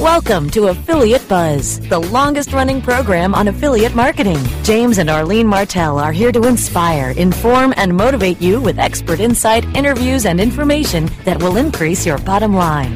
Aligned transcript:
Welcome 0.00 0.50
to 0.50 0.66
Affiliate 0.68 1.26
Buzz, 1.28 1.80
the 1.88 1.98
longest 1.98 2.52
running 2.52 2.82
program 2.82 3.34
on 3.34 3.48
affiliate 3.48 3.94
marketing. 3.94 4.38
James 4.62 4.98
and 4.98 5.08
Arlene 5.08 5.46
Martell 5.46 5.98
are 5.98 6.12
here 6.12 6.32
to 6.32 6.46
inspire, 6.46 7.12
inform, 7.12 7.72
and 7.76 7.96
motivate 7.96 8.40
you 8.40 8.60
with 8.60 8.78
expert 8.78 9.20
insight, 9.20 9.64
interviews, 9.76 10.26
and 10.26 10.40
information 10.40 11.08
that 11.24 11.42
will 11.42 11.56
increase 11.56 12.04
your 12.04 12.18
bottom 12.18 12.54
line. 12.54 12.92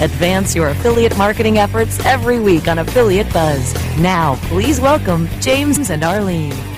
Advance 0.00 0.54
your 0.54 0.68
affiliate 0.68 1.16
marketing 1.16 1.58
efforts 1.58 2.04
every 2.04 2.40
week 2.40 2.68
on 2.68 2.78
Affiliate 2.80 3.32
Buzz. 3.32 3.74
Now, 3.98 4.36
please 4.48 4.80
welcome 4.80 5.28
James 5.40 5.88
and 5.90 6.04
Arlene. 6.04 6.75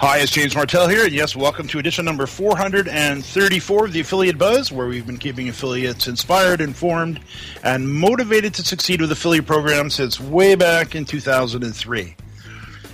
Hi, 0.00 0.20
it's 0.20 0.32
James 0.32 0.54
Martell 0.54 0.88
here, 0.88 1.04
and 1.04 1.12
yes, 1.12 1.36
welcome 1.36 1.68
to 1.68 1.78
edition 1.78 2.06
number 2.06 2.26
434 2.26 3.84
of 3.84 3.92
the 3.92 4.00
Affiliate 4.00 4.38
Buzz, 4.38 4.72
where 4.72 4.86
we've 4.86 5.06
been 5.06 5.18
keeping 5.18 5.50
affiliates 5.50 6.08
inspired, 6.08 6.62
informed, 6.62 7.20
and 7.62 7.86
motivated 7.86 8.54
to 8.54 8.62
succeed 8.62 9.02
with 9.02 9.12
affiliate 9.12 9.44
programs 9.44 9.96
since 9.96 10.18
way 10.18 10.54
back 10.54 10.94
in 10.94 11.04
2003. 11.04 12.16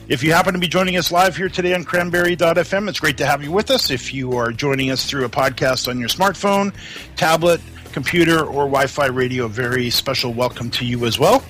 If 0.09 0.25
you 0.25 0.33
happen 0.33 0.55
to 0.55 0.59
be 0.59 0.67
joining 0.67 0.97
us 0.97 1.13
live 1.13 1.37
here 1.37 1.49
today 1.49 1.75
on 1.75 1.85
cranberry.fm, 1.85 2.89
it's 2.89 2.99
great 2.99 3.19
to 3.19 3.27
have 3.27 3.41
you 3.41 3.53
with 3.53 3.71
us. 3.71 3.89
If 3.89 4.13
you 4.13 4.33
are 4.33 4.51
joining 4.51 4.91
us 4.91 5.09
through 5.09 5.27
a 5.27 5.29
podcast 5.29 5.87
on 5.87 6.01
your 6.01 6.09
smartphone, 6.09 6.75
tablet, 7.15 7.61
computer, 7.93 8.41
or 8.41 8.65
Wi 8.65 8.89
Fi 8.89 9.07
radio, 9.07 9.47
very 9.47 9.91
special 9.91 10.33
welcome 10.33 10.71
to 10.71 10.85
you 10.85 11.07
as 11.07 11.21
well. 11.21 11.45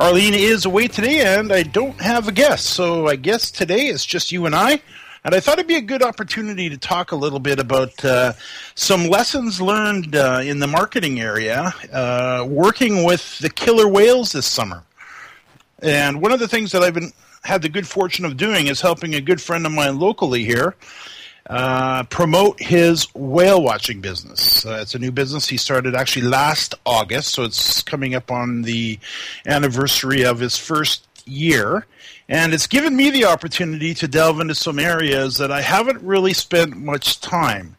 Arlene 0.00 0.32
is 0.32 0.64
away 0.64 0.88
today, 0.88 1.20
and 1.36 1.52
I 1.52 1.62
don't 1.62 2.00
have 2.00 2.26
a 2.26 2.32
guest, 2.32 2.68
so 2.68 3.06
I 3.06 3.16
guess 3.16 3.50
today 3.50 3.88
it's 3.88 4.06
just 4.06 4.32
you 4.32 4.46
and 4.46 4.54
I. 4.54 4.80
And 5.24 5.34
I 5.34 5.40
thought 5.40 5.58
it'd 5.58 5.66
be 5.66 5.76
a 5.76 5.82
good 5.82 6.02
opportunity 6.02 6.70
to 6.70 6.78
talk 6.78 7.12
a 7.12 7.16
little 7.16 7.38
bit 7.38 7.58
about 7.58 8.02
uh, 8.02 8.32
some 8.74 9.08
lessons 9.08 9.60
learned 9.60 10.16
uh, 10.16 10.40
in 10.42 10.58
the 10.58 10.66
marketing 10.66 11.20
area, 11.20 11.74
uh, 11.92 12.46
working 12.48 13.04
with 13.04 13.38
the 13.40 13.50
killer 13.50 13.86
whales 13.86 14.32
this 14.32 14.46
summer. 14.46 14.84
And 15.82 16.22
one 16.22 16.32
of 16.32 16.40
the 16.40 16.48
things 16.48 16.72
that 16.72 16.82
I've 16.82 16.94
been 16.94 17.12
had 17.44 17.60
the 17.60 17.68
good 17.68 17.86
fortune 17.86 18.24
of 18.24 18.38
doing 18.38 18.68
is 18.68 18.80
helping 18.80 19.14
a 19.14 19.20
good 19.20 19.40
friend 19.40 19.66
of 19.66 19.72
mine 19.72 19.98
locally 19.98 20.46
here 20.46 20.76
uh, 21.50 22.04
promote 22.04 22.60
his 22.62 23.12
whale 23.12 23.60
watching 23.60 24.00
business. 24.00 24.64
Uh, 24.64 24.78
it's 24.80 24.94
a 24.94 25.00
new 25.00 25.10
business 25.10 25.48
he 25.48 25.56
started 25.56 25.96
actually 25.96 26.24
last 26.24 26.76
August, 26.86 27.34
so 27.34 27.42
it's 27.42 27.82
coming 27.82 28.14
up 28.14 28.30
on 28.30 28.62
the 28.62 29.00
anniversary 29.44 30.24
of 30.24 30.38
his 30.38 30.56
first 30.56 31.08
year. 31.26 31.86
And 32.28 32.54
it's 32.54 32.68
given 32.68 32.94
me 32.94 33.10
the 33.10 33.24
opportunity 33.24 33.94
to 33.94 34.06
delve 34.06 34.38
into 34.38 34.54
some 34.54 34.78
areas 34.78 35.38
that 35.38 35.50
I 35.50 35.60
haven't 35.60 36.00
really 36.02 36.34
spent 36.34 36.76
much 36.76 37.20
time. 37.20 37.76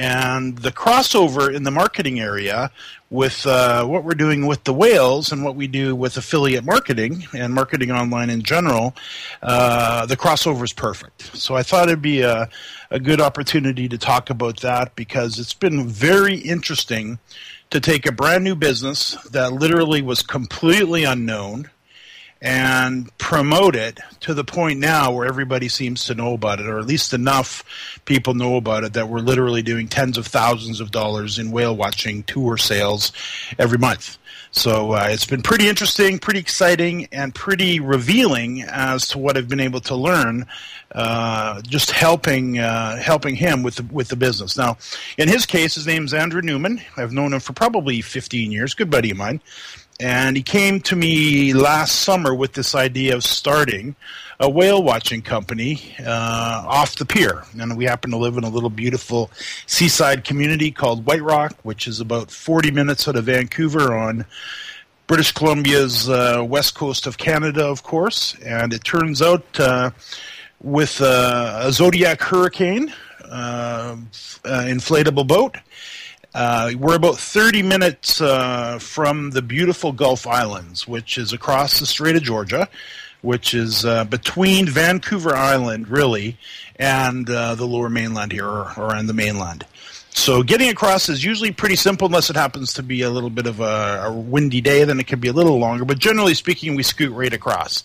And 0.00 0.56
the 0.56 0.72
crossover 0.72 1.54
in 1.54 1.64
the 1.64 1.70
marketing 1.70 2.20
area 2.20 2.70
with 3.10 3.44
uh, 3.44 3.84
what 3.84 4.02
we're 4.02 4.14
doing 4.14 4.46
with 4.46 4.64
the 4.64 4.72
whales 4.72 5.30
and 5.30 5.44
what 5.44 5.56
we 5.56 5.66
do 5.66 5.94
with 5.94 6.16
affiliate 6.16 6.64
marketing 6.64 7.26
and 7.34 7.52
marketing 7.52 7.90
online 7.90 8.30
in 8.30 8.40
general, 8.40 8.96
uh, 9.42 10.06
the 10.06 10.16
crossover 10.16 10.64
is 10.64 10.72
perfect. 10.72 11.36
So 11.36 11.54
I 11.54 11.62
thought 11.62 11.88
it'd 11.88 12.00
be 12.00 12.22
a, 12.22 12.48
a 12.90 12.98
good 12.98 13.20
opportunity 13.20 13.90
to 13.90 13.98
talk 13.98 14.30
about 14.30 14.60
that 14.60 14.96
because 14.96 15.38
it's 15.38 15.52
been 15.52 15.86
very 15.86 16.36
interesting 16.36 17.18
to 17.68 17.78
take 17.78 18.06
a 18.06 18.12
brand 18.12 18.42
new 18.42 18.54
business 18.54 19.16
that 19.32 19.52
literally 19.52 20.00
was 20.00 20.22
completely 20.22 21.04
unknown 21.04 21.68
and 22.42 23.16
promote 23.18 23.76
it 23.76 24.00
to 24.20 24.32
the 24.32 24.44
point 24.44 24.80
now 24.80 25.12
where 25.12 25.26
everybody 25.26 25.68
seems 25.68 26.04
to 26.06 26.14
know 26.14 26.34
about 26.34 26.60
it, 26.60 26.66
or 26.66 26.78
at 26.78 26.86
least 26.86 27.12
enough 27.12 27.64
people 28.06 28.34
know 28.34 28.56
about 28.56 28.84
it 28.84 28.94
that 28.94 29.08
we're 29.08 29.18
literally 29.18 29.62
doing 29.62 29.88
tens 29.88 30.16
of 30.16 30.26
thousands 30.26 30.80
of 30.80 30.90
dollars 30.90 31.38
in 31.38 31.50
whale 31.50 31.76
watching 31.76 32.22
tour 32.22 32.56
sales 32.56 33.12
every 33.58 33.78
month. 33.78 34.16
So 34.52 34.92
uh, 34.92 35.08
it's 35.10 35.26
been 35.26 35.42
pretty 35.42 35.68
interesting, 35.68 36.18
pretty 36.18 36.40
exciting, 36.40 37.06
and 37.12 37.32
pretty 37.32 37.78
revealing 37.78 38.62
as 38.62 39.06
to 39.08 39.18
what 39.18 39.36
I've 39.36 39.48
been 39.48 39.60
able 39.60 39.80
to 39.82 39.94
learn. 39.94 40.46
Uh, 40.92 41.62
just 41.62 41.92
helping 41.92 42.58
uh, 42.58 42.96
helping 42.96 43.36
him 43.36 43.62
with 43.62 43.76
the, 43.76 43.84
with 43.94 44.08
the 44.08 44.16
business. 44.16 44.56
Now, 44.56 44.76
in 45.16 45.28
his 45.28 45.46
case, 45.46 45.76
his 45.76 45.86
name's 45.86 46.12
Andrew 46.12 46.42
Newman. 46.42 46.80
I've 46.96 47.12
known 47.12 47.32
him 47.32 47.38
for 47.38 47.52
probably 47.52 48.00
15 48.00 48.50
years. 48.50 48.74
Good 48.74 48.90
buddy 48.90 49.12
of 49.12 49.16
mine. 49.16 49.40
And 50.00 50.36
he 50.36 50.42
came 50.42 50.80
to 50.82 50.96
me 50.96 51.52
last 51.52 51.96
summer 51.96 52.34
with 52.34 52.54
this 52.54 52.74
idea 52.74 53.14
of 53.14 53.22
starting 53.22 53.94
a 54.40 54.48
whale 54.48 54.82
watching 54.82 55.20
company 55.20 55.94
uh, 56.00 56.64
off 56.66 56.96
the 56.96 57.04
pier. 57.04 57.44
And 57.58 57.76
we 57.76 57.84
happen 57.84 58.10
to 58.12 58.16
live 58.16 58.38
in 58.38 58.44
a 58.44 58.48
little 58.48 58.70
beautiful 58.70 59.30
seaside 59.66 60.24
community 60.24 60.70
called 60.70 61.04
White 61.04 61.22
Rock, 61.22 61.54
which 61.62 61.86
is 61.86 62.00
about 62.00 62.30
40 62.30 62.70
minutes 62.70 63.06
out 63.06 63.16
of 63.16 63.24
Vancouver 63.24 63.94
on 63.94 64.24
British 65.06 65.32
Columbia's 65.32 66.08
uh, 66.08 66.42
west 66.48 66.74
coast 66.74 67.06
of 67.06 67.18
Canada, 67.18 67.66
of 67.66 67.82
course. 67.82 68.34
And 68.42 68.72
it 68.72 68.82
turns 68.82 69.20
out 69.20 69.44
uh, 69.60 69.90
with 70.62 71.02
uh, 71.02 71.60
a 71.64 71.72
Zodiac 71.72 72.22
hurricane, 72.22 72.94
uh, 73.24 73.96
uh, 74.46 74.64
inflatable 74.64 75.26
boat, 75.26 75.58
uh, 76.34 76.72
we're 76.78 76.96
about 76.96 77.18
30 77.18 77.62
minutes 77.62 78.20
uh, 78.20 78.78
from 78.78 79.30
the 79.30 79.42
beautiful 79.42 79.92
Gulf 79.92 80.26
Islands, 80.26 80.86
which 80.86 81.18
is 81.18 81.32
across 81.32 81.80
the 81.80 81.86
Strait 81.86 82.16
of 82.16 82.22
Georgia, 82.22 82.68
which 83.22 83.52
is 83.54 83.84
uh, 83.84 84.04
between 84.04 84.66
Vancouver 84.66 85.34
Island, 85.34 85.88
really, 85.88 86.36
and 86.76 87.28
uh, 87.28 87.54
the 87.54 87.66
lower 87.66 87.90
mainland 87.90 88.32
here, 88.32 88.46
or, 88.46 88.72
or 88.76 88.94
on 88.94 89.06
the 89.06 89.14
mainland. 89.14 89.66
So 90.10 90.42
getting 90.42 90.68
across 90.68 91.08
is 91.08 91.24
usually 91.24 91.52
pretty 91.52 91.76
simple 91.76 92.06
unless 92.06 92.30
it 92.30 92.36
happens 92.36 92.72
to 92.74 92.82
be 92.82 93.02
a 93.02 93.10
little 93.10 93.30
bit 93.30 93.46
of 93.46 93.60
a, 93.60 94.04
a 94.06 94.12
windy 94.12 94.60
day, 94.60 94.84
then 94.84 94.98
it 95.00 95.06
can 95.06 95.20
be 95.20 95.28
a 95.28 95.32
little 95.32 95.58
longer. 95.58 95.84
But 95.84 95.98
generally 95.98 96.34
speaking, 96.34 96.74
we 96.74 96.82
scoot 96.82 97.12
right 97.12 97.32
across. 97.32 97.84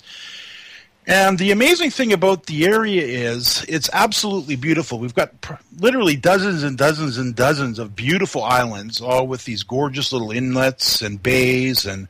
And 1.08 1.38
the 1.38 1.52
amazing 1.52 1.92
thing 1.92 2.14
about 2.14 2.48
the 2.48 2.66
area 2.66 3.04
is 3.04 3.64
it's 3.68 3.90
absolutely 3.94 4.56
beautiful. 4.56 4.98
We've 4.98 5.14
got 5.14 5.40
pr- 5.42 5.54
literally 5.78 6.16
dozens 6.16 6.64
and 6.64 6.78
dozens 6.78 7.20
and 7.20 7.36
dozens 7.36 7.78
of 7.78 7.96
beautiful 7.96 8.44
islands, 8.44 9.02
all 9.02 9.28
with 9.28 9.46
these 9.46 9.62
gorgeous 9.62 10.12
little 10.12 10.32
inlets 10.32 11.04
and 11.04 11.22
bays 11.22 11.86
and 11.86 12.08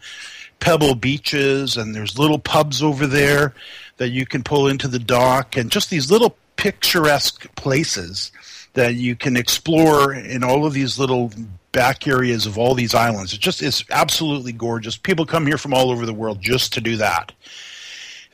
pebble 0.61 0.95
beaches. 0.95 1.75
And 1.75 1.94
there's 1.94 2.17
little 2.17 2.39
pubs 2.39 2.81
over 2.81 3.06
there 3.06 3.53
that 3.97 4.09
you 4.09 4.25
can 4.25 4.44
pull 4.44 4.67
into 4.67 4.88
the 4.88 5.00
dock, 5.00 5.57
and 5.57 5.72
just 5.72 5.89
these 5.89 6.12
little 6.12 6.38
picturesque 6.56 7.53
places 7.56 8.31
that 8.73 8.95
you 8.95 9.16
can 9.16 9.38
explore 9.38 10.13
in 10.13 10.44
all 10.44 10.66
of 10.66 10.73
these 10.73 11.00
little 11.00 11.31
back 11.72 12.07
areas 12.07 12.45
of 12.45 12.57
all 12.57 12.73
these 12.73 12.94
islands. 12.94 13.33
It 13.33 13.39
just 13.39 13.62
is 13.62 13.83
absolutely 13.89 14.53
gorgeous. 14.53 14.95
People 14.97 15.25
come 15.25 15.45
here 15.45 15.57
from 15.57 15.73
all 15.73 15.91
over 15.91 16.06
the 16.06 16.13
world 16.13 16.41
just 16.41 16.73
to 16.73 16.81
do 16.81 16.97
that. 16.97 17.33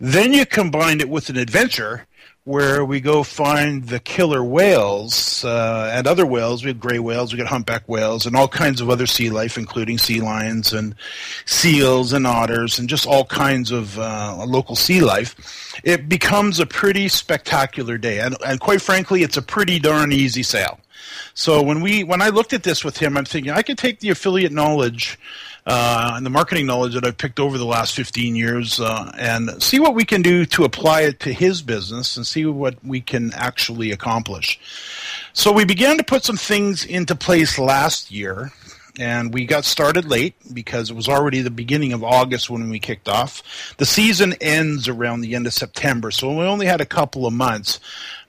Then 0.03 0.33
you 0.33 0.47
combine 0.47 0.99
it 0.99 1.09
with 1.09 1.29
an 1.29 1.37
adventure 1.37 2.07
where 2.43 2.83
we 2.83 2.99
go 2.99 3.21
find 3.21 3.83
the 3.83 3.99
killer 3.99 4.43
whales 4.43 5.45
uh, 5.45 5.91
and 5.93 6.07
other 6.07 6.25
whales. 6.25 6.63
We 6.63 6.69
have 6.69 6.79
gray 6.79 6.97
whales, 6.97 7.31
we 7.31 7.37
got 7.37 7.45
humpback 7.45 7.87
whales, 7.87 8.25
and 8.25 8.35
all 8.35 8.47
kinds 8.47 8.81
of 8.81 8.89
other 8.89 9.05
sea 9.05 9.29
life, 9.29 9.59
including 9.59 9.99
sea 9.99 10.19
lions 10.19 10.73
and 10.73 10.95
seals 11.45 12.13
and 12.13 12.25
otters, 12.25 12.79
and 12.79 12.89
just 12.89 13.05
all 13.05 13.25
kinds 13.25 13.69
of 13.69 13.99
uh, 13.99 14.43
local 14.43 14.75
sea 14.75 15.01
life. 15.01 15.79
It 15.83 16.09
becomes 16.09 16.59
a 16.59 16.65
pretty 16.65 17.07
spectacular 17.07 17.99
day, 17.99 18.21
and, 18.21 18.35
and 18.43 18.59
quite 18.59 18.81
frankly, 18.81 19.21
it's 19.21 19.37
a 19.37 19.41
pretty 19.43 19.77
darn 19.77 20.11
easy 20.11 20.41
sail. 20.41 20.79
So 21.35 21.61
when 21.61 21.79
we 21.79 22.03
when 22.03 22.23
I 22.23 22.29
looked 22.29 22.53
at 22.53 22.63
this 22.63 22.83
with 22.83 22.97
him, 22.97 23.17
I'm 23.17 23.25
thinking 23.25 23.51
I 23.51 23.61
could 23.61 23.77
take 23.77 23.99
the 23.99 24.09
affiliate 24.09 24.51
knowledge 24.51 25.19
uh, 25.65 26.13
and 26.15 26.25
the 26.25 26.29
marketing 26.29 26.65
knowledge 26.65 26.93
that 26.93 27.05
I've 27.05 27.17
picked 27.17 27.39
over 27.39 27.57
the 27.57 27.65
last 27.65 27.95
15 27.95 28.35
years 28.35 28.79
uh, 28.79 29.11
and 29.17 29.61
see 29.61 29.79
what 29.79 29.93
we 29.93 30.05
can 30.05 30.21
do 30.21 30.45
to 30.47 30.63
apply 30.63 31.01
it 31.01 31.19
to 31.21 31.33
his 31.33 31.61
business 31.61 32.17
and 32.17 32.25
see 32.25 32.45
what 32.45 32.83
we 32.83 33.01
can 33.01 33.31
actually 33.33 33.91
accomplish. 33.91 34.59
So 35.33 35.51
we 35.51 35.65
began 35.65 35.97
to 35.97 36.03
put 36.03 36.23
some 36.23 36.37
things 36.37 36.83
into 36.83 37.15
place 37.15 37.59
last 37.59 38.11
year. 38.11 38.51
And 38.99 39.33
we 39.33 39.45
got 39.45 39.63
started 39.63 40.03
late 40.03 40.35
because 40.53 40.89
it 40.89 40.97
was 40.97 41.07
already 41.07 41.41
the 41.41 41.49
beginning 41.49 41.93
of 41.93 42.03
August 42.03 42.49
when 42.49 42.69
we 42.69 42.77
kicked 42.77 43.07
off. 43.07 43.41
The 43.77 43.85
season 43.85 44.33
ends 44.41 44.89
around 44.89 45.21
the 45.21 45.33
end 45.33 45.47
of 45.47 45.53
September, 45.53 46.11
so 46.11 46.29
we 46.37 46.43
only 46.43 46.65
had 46.65 46.81
a 46.81 46.85
couple 46.85 47.25
of 47.25 47.31
months 47.31 47.79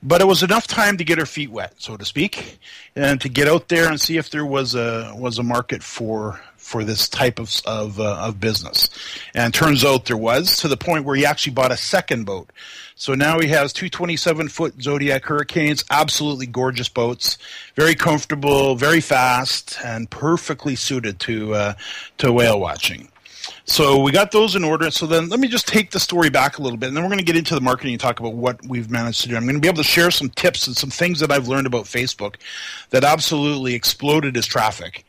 but 0.02 0.20
it 0.20 0.26
was 0.26 0.42
enough 0.42 0.66
time 0.66 0.96
to 0.96 1.04
get 1.04 1.18
her 1.18 1.26
feet 1.26 1.50
wet, 1.50 1.74
so 1.78 1.96
to 1.96 2.04
speak, 2.04 2.58
and 2.96 3.20
to 3.20 3.28
get 3.28 3.46
out 3.46 3.68
there 3.68 3.88
and 3.88 4.00
see 4.00 4.16
if 4.16 4.30
there 4.30 4.44
was 4.44 4.74
a 4.74 5.12
was 5.16 5.38
a 5.38 5.42
market 5.42 5.82
for 5.82 6.40
for 6.72 6.84
this 6.84 7.06
type 7.06 7.38
of 7.38 7.54
of, 7.66 8.00
uh, 8.00 8.16
of 8.16 8.40
business. 8.40 8.88
And 9.34 9.52
turns 9.52 9.84
out 9.84 10.06
there 10.06 10.16
was 10.16 10.56
to 10.56 10.68
the 10.68 10.76
point 10.78 11.04
where 11.04 11.14
he 11.14 11.26
actually 11.26 11.52
bought 11.52 11.70
a 11.70 11.76
second 11.76 12.24
boat. 12.24 12.50
So 12.94 13.14
now 13.14 13.40
he 13.40 13.48
has 13.48 13.74
two 13.74 13.90
27 13.90 14.48
foot 14.48 14.80
Zodiac 14.80 15.24
Hurricanes, 15.24 15.84
absolutely 15.90 16.46
gorgeous 16.46 16.88
boats, 16.88 17.36
very 17.76 17.94
comfortable, 17.94 18.74
very 18.74 19.02
fast, 19.02 19.76
and 19.84 20.08
perfectly 20.08 20.74
suited 20.74 21.20
to 21.20 21.54
uh, 21.54 21.74
to 22.18 22.32
whale 22.32 22.58
watching. 22.58 23.11
So 23.64 24.00
we 24.00 24.12
got 24.12 24.32
those 24.32 24.54
in 24.56 24.64
order. 24.64 24.90
So 24.90 25.06
then 25.06 25.28
let 25.28 25.40
me 25.40 25.48
just 25.48 25.68
take 25.68 25.90
the 25.90 26.00
story 26.00 26.30
back 26.30 26.58
a 26.58 26.62
little 26.62 26.76
bit, 26.76 26.88
and 26.88 26.96
then 26.96 27.04
we're 27.04 27.10
going 27.10 27.18
to 27.18 27.24
get 27.24 27.36
into 27.36 27.54
the 27.54 27.60
marketing 27.60 27.94
and 27.94 28.00
talk 28.00 28.20
about 28.20 28.34
what 28.34 28.64
we've 28.66 28.90
managed 28.90 29.22
to 29.22 29.28
do. 29.28 29.36
I'm 29.36 29.44
going 29.44 29.54
to 29.54 29.60
be 29.60 29.68
able 29.68 29.78
to 29.78 29.84
share 29.84 30.10
some 30.10 30.30
tips 30.30 30.66
and 30.66 30.76
some 30.76 30.90
things 30.90 31.20
that 31.20 31.30
I've 31.30 31.48
learned 31.48 31.66
about 31.66 31.84
Facebook 31.84 32.36
that 32.90 33.04
absolutely 33.04 33.74
exploded 33.74 34.36
as 34.36 34.46
traffic. 34.46 35.04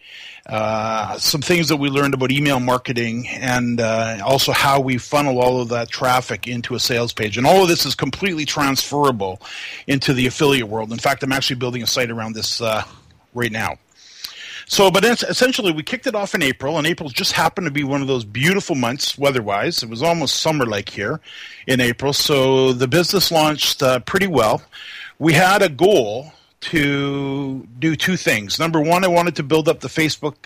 Uh, 0.45 1.17
some 1.17 1.41
things 1.41 1.69
that 1.69 1.77
we 1.77 1.89
learned 1.89 2.13
about 2.13 2.29
email 2.29 2.59
marketing 2.59 3.25
and 3.29 3.79
uh, 3.79 4.17
also 4.25 4.51
how 4.51 4.77
we 4.77 4.97
funnel 4.97 5.39
all 5.39 5.61
of 5.61 5.69
that 5.69 5.89
traffic 5.89 6.47
into 6.47 6.75
a 6.75 6.79
sales 6.79 7.13
page. 7.13 7.37
And 7.37 7.47
all 7.47 7.63
of 7.63 7.69
this 7.69 7.85
is 7.85 7.95
completely 7.95 8.43
transferable 8.43 9.41
into 9.87 10.13
the 10.13 10.27
affiliate 10.27 10.67
world. 10.67 10.91
In 10.91 10.99
fact, 10.99 11.23
I'm 11.23 11.31
actually 11.31 11.55
building 11.55 11.81
a 11.81 11.87
site 11.87 12.11
around 12.11 12.33
this 12.33 12.59
uh, 12.59 12.83
right 13.33 13.53
now. 13.53 13.77
So, 14.73 14.89
but 14.89 15.05
essentially, 15.05 15.71
we 15.71 15.83
kicked 15.83 16.07
it 16.07 16.15
off 16.15 16.33
in 16.33 16.41
April, 16.41 16.79
and 16.79 16.87
April 16.87 17.07
just 17.07 17.33
happened 17.33 17.67
to 17.67 17.71
be 17.71 17.83
one 17.83 18.01
of 18.01 18.07
those 18.07 18.25
beautiful 18.25 18.75
months 18.75 19.15
weather-wise. 19.19 19.83
It 19.83 19.89
was 19.89 20.01
almost 20.01 20.37
summer-like 20.37 20.89
here 20.89 21.21
in 21.67 21.79
April, 21.79 22.11
so 22.11 22.73
the 22.73 22.87
business 22.87 23.31
launched 23.31 23.83
uh, 23.83 23.99
pretty 23.99 24.25
well. 24.25 24.63
We 25.19 25.33
had 25.33 25.61
a 25.61 25.69
goal 25.69 26.33
to 26.61 27.67
do 27.77 27.95
two 27.95 28.17
things. 28.17 28.57
Number 28.57 28.81
one, 28.81 29.03
I 29.03 29.09
wanted 29.09 29.35
to 29.35 29.43
build 29.43 29.69
up 29.69 29.81
the 29.81 29.89
Facebook 29.89 30.37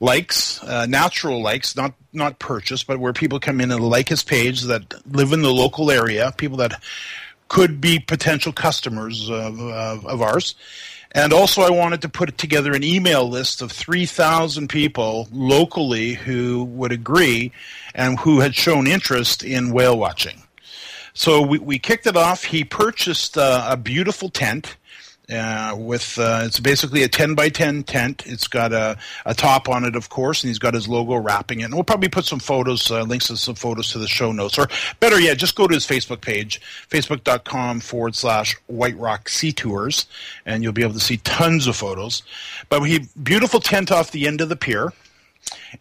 likes, 0.00 0.60
uh, 0.64 0.86
natural 0.86 1.40
likes, 1.40 1.76
not 1.76 1.94
not 2.12 2.40
purchased, 2.40 2.88
but 2.88 2.98
where 2.98 3.12
people 3.12 3.38
come 3.38 3.60
in 3.60 3.70
and 3.70 3.84
like 3.84 4.08
his 4.08 4.24
page 4.24 4.62
that 4.62 4.94
live 5.14 5.30
in 5.32 5.42
the 5.42 5.52
local 5.52 5.92
area, 5.92 6.34
people 6.36 6.56
that 6.56 6.82
could 7.46 7.80
be 7.80 8.00
potential 8.00 8.52
customers 8.52 9.30
of, 9.30 9.60
of, 9.60 10.04
of 10.04 10.22
ours. 10.22 10.56
And 11.16 11.32
also, 11.32 11.62
I 11.62 11.70
wanted 11.70 12.02
to 12.02 12.10
put 12.10 12.36
together 12.36 12.74
an 12.74 12.84
email 12.84 13.26
list 13.26 13.62
of 13.62 13.72
3,000 13.72 14.68
people 14.68 15.28
locally 15.32 16.12
who 16.12 16.64
would 16.64 16.92
agree 16.92 17.52
and 17.94 18.18
who 18.18 18.40
had 18.40 18.54
shown 18.54 18.86
interest 18.86 19.42
in 19.42 19.72
whale 19.72 19.98
watching. 19.98 20.42
So 21.14 21.40
we, 21.40 21.58
we 21.58 21.78
kicked 21.78 22.06
it 22.06 22.18
off. 22.18 22.44
He 22.44 22.64
purchased 22.64 23.38
uh, 23.38 23.66
a 23.66 23.78
beautiful 23.78 24.28
tent 24.28 24.76
uh, 25.30 25.74
with 25.76 26.18
uh, 26.18 26.42
it's 26.44 26.60
basically 26.60 27.02
a 27.02 27.08
10 27.08 27.34
by 27.34 27.48
10 27.48 27.82
tent. 27.82 28.22
It's 28.26 28.46
got 28.46 28.72
a, 28.72 28.96
a 29.24 29.34
top 29.34 29.68
on 29.68 29.84
it, 29.84 29.96
of 29.96 30.08
course, 30.08 30.42
and 30.42 30.48
he's 30.48 30.58
got 30.58 30.74
his 30.74 30.88
logo 30.88 31.16
wrapping 31.16 31.60
it. 31.60 31.64
And 31.64 31.74
we'll 31.74 31.84
probably 31.84 32.08
put 32.08 32.24
some 32.24 32.38
photos, 32.38 32.90
uh, 32.90 33.02
links 33.02 33.28
to 33.28 33.36
some 33.36 33.54
photos 33.54 33.90
to 33.92 33.98
the 33.98 34.06
show 34.06 34.32
notes. 34.32 34.58
Or 34.58 34.68
better 35.00 35.20
yet, 35.20 35.38
just 35.38 35.56
go 35.56 35.66
to 35.66 35.74
his 35.74 35.86
Facebook 35.86 36.20
page, 36.20 36.60
facebook.com 36.88 37.80
forward 37.80 38.14
slash 38.14 38.56
White 38.66 38.96
Rock 38.96 39.28
Sea 39.28 39.52
Tours, 39.52 40.06
and 40.44 40.62
you'll 40.62 40.72
be 40.72 40.82
able 40.82 40.94
to 40.94 41.00
see 41.00 41.16
tons 41.18 41.66
of 41.66 41.76
photos. 41.76 42.22
But 42.68 42.82
he 42.84 43.06
beautiful 43.22 43.60
tent 43.60 43.90
off 43.90 44.12
the 44.12 44.26
end 44.26 44.40
of 44.40 44.48
the 44.48 44.56
pier 44.56 44.92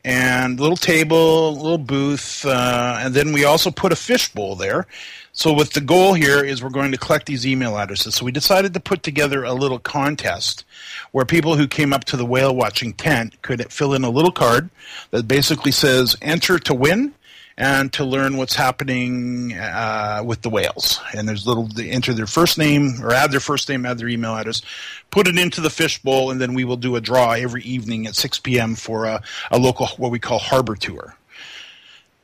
and 0.04 0.60
a 0.60 0.62
little 0.62 0.78
table, 0.78 1.50
a 1.50 1.62
little 1.62 1.78
booth, 1.78 2.46
uh, 2.46 2.98
and 3.00 3.14
then 3.14 3.32
we 3.32 3.46
also 3.46 3.72
put 3.72 3.92
a 3.92 3.96
fishbowl 3.96 4.56
there. 4.56 4.88
So, 5.32 5.52
with 5.52 5.74
the 5.74 5.82
goal 5.82 6.14
here 6.14 6.44
is 6.44 6.64
we're 6.64 6.70
going 6.70 6.94
to 6.94 6.98
collect 6.98 7.26
these 7.26 7.46
email 7.46 7.78
addresses. 7.78 8.16
So, 8.16 8.26
we 8.26 8.32
decided 8.32 8.74
to 8.74 8.80
put 8.80 9.04
together 9.04 9.44
a 9.44 9.54
little 9.54 9.80
contest 9.80 10.64
where 11.12 11.26
people 11.26 11.58
who 11.58 11.68
came 11.68 11.92
up 11.92 12.06
to 12.06 12.18
the 12.18 12.26
whale 12.26 12.56
watching 12.56 12.94
tent 12.94 13.42
could 13.42 13.70
fill 13.72 13.94
in 13.94 14.04
a 14.06 14.10
little 14.10 14.32
card 14.32 14.70
that 15.12 15.28
basically 15.28 15.72
says 15.72 16.16
"Enter 16.22 16.58
to 16.60 16.74
win." 16.74 17.14
And 17.57 17.94
to 17.94 18.04
learn 18.04 18.36
what's 18.36 18.56
happening 18.56 19.54
uh, 19.54 20.22
with 20.25 20.42
the 20.42 20.50
whales. 20.50 21.00
And 21.16 21.25
there's 21.28 21.48
little 21.48 21.68
they 21.68 21.90
enter 21.90 22.13
their 22.13 22.28
first 22.28 22.57
name 22.57 23.02
or 23.02 23.13
add 23.13 23.31
their 23.31 23.40
first 23.40 23.69
name, 23.69 23.86
add 23.86 23.98
their 23.98 24.10
email 24.10 24.36
address, 24.36 24.62
put 25.10 25.28
it 25.28 25.38
into 25.38 25.62
the 25.62 25.69
fishbowl, 25.69 26.31
and 26.31 26.42
then 26.42 26.54
we 26.54 26.66
will 26.66 26.78
do 26.78 26.96
a 26.96 27.02
draw 27.02 27.31
every 27.31 27.63
evening 27.63 28.07
at 28.07 28.16
6 28.16 28.40
p.m. 28.40 28.75
for 28.75 29.06
a, 29.06 29.22
a 29.52 29.57
local 29.57 29.88
what 29.98 30.12
we 30.12 30.19
call 30.19 30.40
harbor 30.40 30.75
tour. 30.75 31.16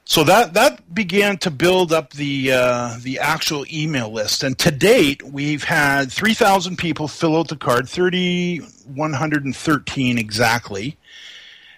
So 0.03 0.25
that 0.25 0.55
that 0.55 0.93
began 0.93 1.37
to 1.37 1.49
build 1.49 1.93
up 1.93 2.11
the 2.11 2.51
uh, 2.51 2.97
the 2.99 3.19
actual 3.19 3.65
email 3.71 4.11
list, 4.11 4.43
and 4.43 4.59
to 4.59 4.69
date 4.69 5.23
we've 5.23 5.63
had 5.63 6.11
3,000 6.11 6.77
people 6.77 7.07
fill 7.07 7.37
out 7.37 7.47
the 7.47 7.55
card, 7.55 7.87
3,113 7.87 10.17
exactly 10.17 10.97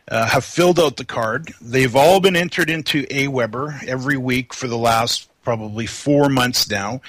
uh, 0.09 0.27
have 0.27 0.45
filled 0.45 0.79
out 0.79 0.97
the 0.97 1.05
card. 1.05 1.53
They've 1.61 1.95
all 1.95 2.19
been 2.19 2.35
entered 2.35 2.69
into 2.69 3.05
AWeber 3.07 3.87
every 3.87 4.17
week 4.17 4.53
for 4.53 4.67
the 4.67 4.77
last 4.77 5.29
probably 5.43 5.85
four 5.85 6.29
months 6.29 6.69
now. 6.69 7.01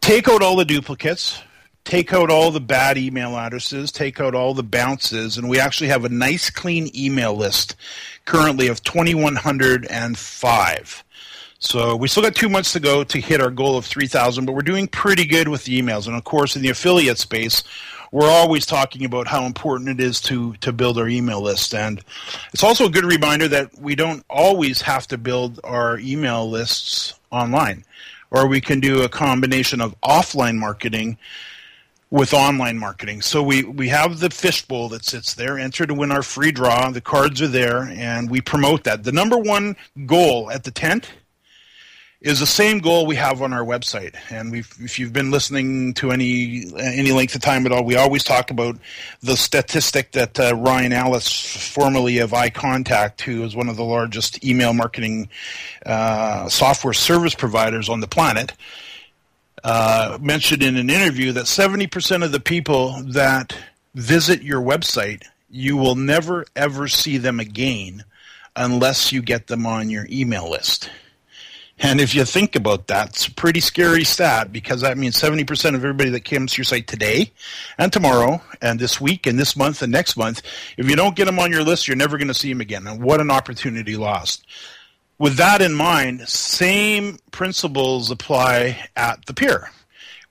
Take 0.00 0.28
out 0.28 0.42
all 0.42 0.56
the 0.56 0.64
duplicates, 0.64 1.40
take 1.84 2.12
out 2.12 2.30
all 2.30 2.50
the 2.50 2.60
bad 2.60 2.98
email 2.98 3.36
addresses, 3.36 3.92
take 3.92 4.20
out 4.20 4.34
all 4.34 4.54
the 4.54 4.62
bounces, 4.62 5.36
and 5.36 5.48
we 5.48 5.60
actually 5.60 5.88
have 5.88 6.04
a 6.04 6.08
nice 6.08 6.50
clean 6.50 6.90
email 6.96 7.34
list 7.34 7.76
currently 8.24 8.68
of 8.68 8.82
2,105. 8.82 11.04
So 11.62 11.94
we 11.94 12.08
still 12.08 12.22
got 12.22 12.34
two 12.34 12.48
months 12.48 12.72
to 12.72 12.80
go 12.80 13.04
to 13.04 13.20
hit 13.20 13.42
our 13.42 13.50
goal 13.50 13.76
of 13.76 13.84
3,000, 13.84 14.46
but 14.46 14.52
we're 14.52 14.62
doing 14.62 14.88
pretty 14.88 15.26
good 15.26 15.48
with 15.48 15.64
the 15.64 15.78
emails. 15.80 16.06
And 16.06 16.16
of 16.16 16.24
course, 16.24 16.56
in 16.56 16.62
the 16.62 16.70
affiliate 16.70 17.18
space, 17.18 17.62
we're 18.12 18.30
always 18.30 18.66
talking 18.66 19.04
about 19.04 19.28
how 19.28 19.44
important 19.44 19.88
it 19.88 20.00
is 20.00 20.20
to 20.20 20.54
to 20.54 20.72
build 20.72 20.98
our 20.98 21.08
email 21.08 21.40
list 21.40 21.74
and 21.74 22.02
it's 22.52 22.64
also 22.64 22.86
a 22.86 22.90
good 22.90 23.04
reminder 23.04 23.48
that 23.48 23.76
we 23.78 23.94
don't 23.94 24.24
always 24.28 24.82
have 24.82 25.06
to 25.06 25.18
build 25.18 25.60
our 25.64 25.98
email 25.98 26.48
lists 26.48 27.14
online 27.30 27.84
or 28.30 28.46
we 28.46 28.60
can 28.60 28.80
do 28.80 29.02
a 29.02 29.08
combination 29.08 29.80
of 29.80 29.98
offline 30.00 30.56
marketing 30.56 31.18
with 32.10 32.34
online 32.34 32.78
marketing. 32.78 33.22
So 33.22 33.42
we, 33.42 33.62
we 33.62 33.88
have 33.88 34.18
the 34.18 34.30
fishbowl 34.30 34.88
that 34.90 35.04
sits 35.04 35.34
there, 35.34 35.58
enter 35.58 35.86
to 35.86 35.94
win 35.94 36.10
our 36.10 36.22
free 36.22 36.50
draw. 36.50 36.90
The 36.90 37.00
cards 37.00 37.40
are 37.40 37.48
there, 37.48 37.84
and 37.84 38.28
we 38.28 38.40
promote 38.40 38.84
that. 38.84 39.04
The 39.04 39.12
number 39.12 39.38
one 39.38 39.76
goal 40.06 40.50
at 40.50 40.64
the 40.64 40.72
tent 40.72 41.10
is 42.20 42.38
the 42.38 42.46
same 42.46 42.80
goal 42.80 43.06
we 43.06 43.16
have 43.16 43.40
on 43.40 43.52
our 43.52 43.64
website. 43.64 44.14
And 44.30 44.54
if 44.54 44.98
you've 44.98 45.12
been 45.12 45.30
listening 45.30 45.94
to 45.94 46.10
any 46.10 46.70
any 46.78 47.12
length 47.12 47.34
of 47.34 47.40
time 47.40 47.64
at 47.64 47.72
all, 47.72 47.84
we 47.84 47.96
always 47.96 48.24
talk 48.24 48.50
about 48.50 48.76
the 49.22 49.36
statistic 49.36 50.12
that 50.12 50.38
uh, 50.38 50.54
Ryan 50.54 50.92
Allis, 50.92 51.72
formerly 51.72 52.18
of 52.18 52.32
iContact, 52.32 53.22
who 53.22 53.42
is 53.44 53.56
one 53.56 53.68
of 53.68 53.76
the 53.76 53.84
largest 53.84 54.44
email 54.44 54.74
marketing 54.74 55.30
uh, 55.86 56.48
software 56.48 56.92
service 56.92 57.34
providers 57.34 57.88
on 57.88 58.00
the 58.00 58.08
planet, 58.08 58.52
uh, 59.64 60.18
mentioned 60.20 60.62
in 60.62 60.76
an 60.76 60.90
interview 60.90 61.32
that 61.32 61.46
70% 61.46 62.22
of 62.22 62.32
the 62.32 62.40
people 62.40 63.02
that 63.02 63.56
visit 63.94 64.42
your 64.42 64.60
website, 64.60 65.24
you 65.48 65.78
will 65.78 65.94
never 65.94 66.44
ever 66.54 66.86
see 66.86 67.16
them 67.16 67.40
again 67.40 68.04
unless 68.56 69.10
you 69.10 69.22
get 69.22 69.46
them 69.46 69.64
on 69.64 69.88
your 69.88 70.06
email 70.10 70.50
list. 70.50 70.90
And 71.82 71.98
if 71.98 72.14
you 72.14 72.26
think 72.26 72.56
about 72.56 72.88
that, 72.88 73.08
it's 73.08 73.26
a 73.26 73.32
pretty 73.32 73.60
scary 73.60 74.04
stat 74.04 74.52
because 74.52 74.82
that 74.82 74.98
means 74.98 75.16
70% 75.16 75.74
of 75.74 75.76
everybody 75.76 76.10
that 76.10 76.26
comes 76.26 76.52
to 76.52 76.58
your 76.58 76.64
site 76.66 76.86
today 76.86 77.32
and 77.78 77.90
tomorrow 77.90 78.42
and 78.60 78.78
this 78.78 79.00
week 79.00 79.26
and 79.26 79.38
this 79.38 79.56
month 79.56 79.80
and 79.80 79.90
next 79.90 80.18
month, 80.18 80.42
if 80.76 80.90
you 80.90 80.94
don't 80.94 81.16
get 81.16 81.24
them 81.24 81.38
on 81.38 81.50
your 81.50 81.62
list, 81.62 81.88
you're 81.88 81.96
never 81.96 82.18
going 82.18 82.28
to 82.28 82.34
see 82.34 82.50
them 82.50 82.60
again. 82.60 82.86
And 82.86 83.02
what 83.02 83.20
an 83.20 83.30
opportunity 83.30 83.96
lost. 83.96 84.46
With 85.18 85.36
that 85.36 85.62
in 85.62 85.72
mind, 85.72 86.28
same 86.28 87.18
principles 87.30 88.10
apply 88.10 88.86
at 88.94 89.24
the 89.24 89.34
pier. 89.34 89.70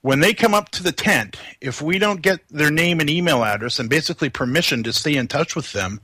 When 0.02 0.20
they 0.20 0.36
come 0.36 0.54
up 0.54 0.70
to 0.70 0.84
the 0.84 0.92
tent, 0.92 1.38
if 1.62 1.82
we 1.82 1.98
don't 1.98 2.22
get 2.22 2.48
their 2.50 2.72
name 2.72 3.00
and 3.00 3.10
email 3.10 3.44
address 3.44 3.80
and 3.80 3.90
basically 3.90 4.30
permission 4.30 4.84
to 4.84 4.94
stay 4.94 5.16
in 5.16 5.28
touch 5.28 5.56
with 5.56 5.74
them, 5.74 6.00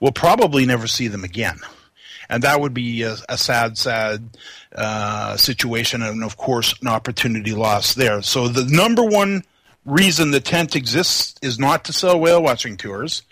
we'll 0.00 0.12
probably 0.12 0.66
never 0.66 0.88
see 0.88 1.06
them 1.06 1.22
again 1.22 1.60
and 2.30 2.44
that 2.44 2.60
would 2.60 2.72
be 2.72 3.02
a, 3.02 3.16
a 3.28 3.36
sad, 3.36 3.76
sad 3.76 4.22
uh, 4.74 5.36
situation, 5.36 6.00
and 6.00 6.22
of 6.24 6.36
course, 6.36 6.74
an 6.80 6.86
opportunity 6.86 7.52
lost 7.52 7.96
there. 7.96 8.22
So 8.22 8.48
the 8.48 8.64
number 8.64 9.04
one 9.04 9.42
reason 9.84 10.30
the 10.30 10.40
tent 10.40 10.76
exists 10.76 11.34
is 11.42 11.58
not 11.58 11.84
to 11.84 11.92
sell 11.92 12.18
whale 12.18 12.42
watching 12.42 12.76
tours 12.76 13.22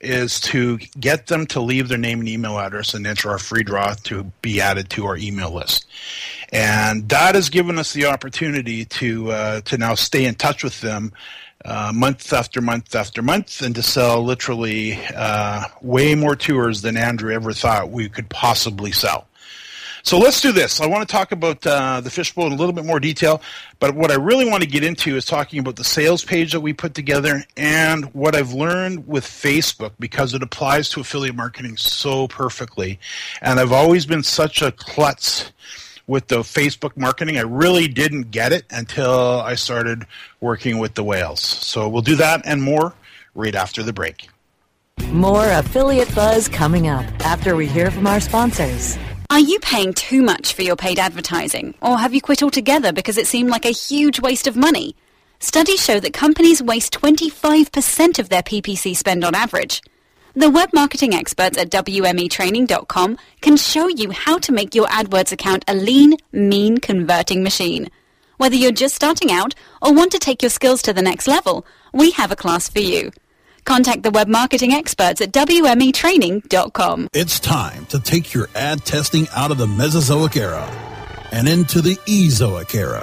is 0.00 0.40
to 0.40 0.78
get 0.98 1.26
them 1.26 1.44
to 1.44 1.60
leave 1.60 1.88
their 1.88 1.98
name 1.98 2.20
and 2.20 2.28
email 2.28 2.58
address 2.58 2.94
and 2.94 3.06
enter 3.06 3.28
our 3.28 3.38
free 3.38 3.62
draw 3.62 3.92
to 4.04 4.24
be 4.40 4.58
added 4.58 4.88
to 4.88 5.04
our 5.04 5.18
email 5.18 5.52
list. 5.52 5.84
And 6.50 7.06
that 7.10 7.34
has 7.34 7.50
given 7.50 7.78
us 7.78 7.92
the 7.92 8.06
opportunity 8.06 8.86
to 8.86 9.30
uh, 9.30 9.60
to 9.62 9.76
now 9.76 9.94
stay 9.94 10.24
in 10.24 10.36
touch 10.36 10.64
with 10.64 10.80
them 10.80 11.12
uh, 11.64 11.92
month 11.94 12.32
after 12.32 12.60
month 12.60 12.94
after 12.94 13.22
month 13.22 13.62
and 13.62 13.74
to 13.74 13.82
sell 13.82 14.22
literally 14.22 14.98
uh, 15.14 15.64
way 15.82 16.14
more 16.14 16.36
tours 16.36 16.82
than 16.82 16.96
Andrew 16.96 17.32
ever 17.32 17.52
thought 17.52 17.90
we 17.90 18.08
could 18.08 18.28
possibly 18.28 18.92
sell. 18.92 19.26
So 20.02 20.18
let's 20.18 20.40
do 20.40 20.52
this. 20.52 20.80
I 20.80 20.86
want 20.86 21.06
to 21.06 21.12
talk 21.12 21.30
about 21.32 21.66
uh, 21.66 22.00
the 22.00 22.10
fishbowl 22.10 22.46
in 22.46 22.52
a 22.52 22.56
little 22.56 22.72
bit 22.72 22.86
more 22.86 23.00
detail, 23.00 23.42
but 23.80 23.94
what 23.94 24.10
I 24.10 24.14
really 24.14 24.48
want 24.48 24.62
to 24.62 24.68
get 24.68 24.82
into 24.82 25.14
is 25.16 25.26
talking 25.26 25.58
about 25.58 25.76
the 25.76 25.84
sales 25.84 26.24
page 26.24 26.52
that 26.52 26.60
we 26.60 26.72
put 26.72 26.94
together 26.94 27.44
and 27.56 28.06
what 28.14 28.34
I've 28.34 28.52
learned 28.52 29.06
with 29.06 29.24
Facebook 29.24 29.92
because 29.98 30.32
it 30.32 30.42
applies 30.42 30.88
to 30.90 31.00
affiliate 31.00 31.36
marketing 31.36 31.76
so 31.76 32.28
perfectly. 32.28 32.98
And 33.42 33.60
I've 33.60 33.72
always 33.72 34.06
been 34.06 34.22
such 34.22 34.62
a 34.62 34.72
klutz 34.72 35.52
with 36.10 36.26
the 36.26 36.40
Facebook 36.40 36.96
marketing. 36.96 37.38
I 37.38 37.42
really 37.42 37.86
didn't 37.86 38.32
get 38.32 38.52
it 38.52 38.64
until 38.70 39.40
I 39.40 39.54
started 39.54 40.06
working 40.40 40.78
with 40.78 40.94
the 40.94 41.04
whales. 41.04 41.40
So 41.40 41.88
we'll 41.88 42.02
do 42.02 42.16
that 42.16 42.42
and 42.44 42.60
more 42.60 42.92
right 43.36 43.54
after 43.54 43.84
the 43.84 43.92
break. 43.92 44.28
More 45.12 45.48
affiliate 45.48 46.12
buzz 46.14 46.48
coming 46.48 46.88
up 46.88 47.06
after 47.24 47.54
we 47.54 47.66
hear 47.66 47.92
from 47.92 48.08
our 48.08 48.18
sponsors. 48.20 48.98
Are 49.30 49.38
you 49.38 49.60
paying 49.60 49.94
too 49.94 50.22
much 50.22 50.54
for 50.54 50.62
your 50.62 50.74
paid 50.74 50.98
advertising? 50.98 51.74
Or 51.80 51.96
have 51.96 52.12
you 52.12 52.20
quit 52.20 52.42
altogether 52.42 52.92
because 52.92 53.16
it 53.16 53.28
seemed 53.28 53.48
like 53.48 53.64
a 53.64 53.70
huge 53.70 54.20
waste 54.20 54.48
of 54.48 54.56
money? 54.56 54.96
Studies 55.38 55.82
show 55.82 56.00
that 56.00 56.12
companies 56.12 56.60
waste 56.60 56.92
25% 56.92 58.18
of 58.18 58.28
their 58.28 58.42
PPC 58.42 58.96
spend 58.96 59.24
on 59.24 59.36
average. 59.36 59.80
The 60.34 60.48
web 60.48 60.70
marketing 60.72 61.12
experts 61.12 61.58
at 61.58 61.70
WMEtraining.com 61.70 63.18
can 63.40 63.56
show 63.56 63.88
you 63.88 64.10
how 64.12 64.38
to 64.38 64.52
make 64.52 64.76
your 64.76 64.86
AdWords 64.86 65.32
account 65.32 65.64
a 65.66 65.74
lean, 65.74 66.14
mean 66.30 66.78
converting 66.78 67.42
machine. 67.42 67.90
Whether 68.36 68.54
you're 68.54 68.70
just 68.70 68.94
starting 68.94 69.32
out 69.32 69.54
or 69.82 69.92
want 69.92 70.12
to 70.12 70.20
take 70.20 70.40
your 70.40 70.50
skills 70.50 70.82
to 70.82 70.92
the 70.92 71.02
next 71.02 71.26
level, 71.26 71.66
we 71.92 72.12
have 72.12 72.30
a 72.30 72.36
class 72.36 72.68
for 72.68 72.78
you. 72.78 73.10
Contact 73.64 74.04
the 74.04 74.10
web 74.10 74.28
marketing 74.28 74.72
experts 74.72 75.20
at 75.20 75.32
WMEtraining.com. 75.32 77.08
It's 77.12 77.40
time 77.40 77.86
to 77.86 77.98
take 77.98 78.32
your 78.32 78.48
ad 78.54 78.84
testing 78.84 79.26
out 79.34 79.50
of 79.50 79.58
the 79.58 79.66
Mesozoic 79.66 80.36
era 80.36 80.64
and 81.32 81.48
into 81.48 81.82
the 81.82 81.96
Ezoic 82.06 82.74
era. 82.74 83.02